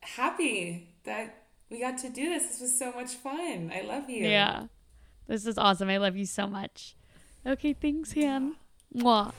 happy 0.00 0.94
that 1.04 1.44
we 1.68 1.80
got 1.80 1.98
to 1.98 2.08
do 2.08 2.28
this. 2.30 2.46
This 2.46 2.60
was 2.60 2.78
so 2.78 2.92
much 2.92 3.14
fun. 3.14 3.70
I 3.74 3.82
love 3.82 4.08
you. 4.08 4.26
Yeah. 4.26 4.66
This 5.26 5.46
is 5.46 5.58
awesome. 5.58 5.88
I 5.90 5.98
love 5.98 6.16
you 6.16 6.26
so 6.26 6.46
much. 6.46 6.96
Okay, 7.46 7.72
thanks, 7.72 8.12
Han. 8.12 8.56
Mwah. 8.94 9.32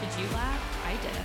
Did 0.00 0.20
you 0.20 0.28
laugh? 0.34 0.86
I 0.86 0.96
didn't. 1.00 1.19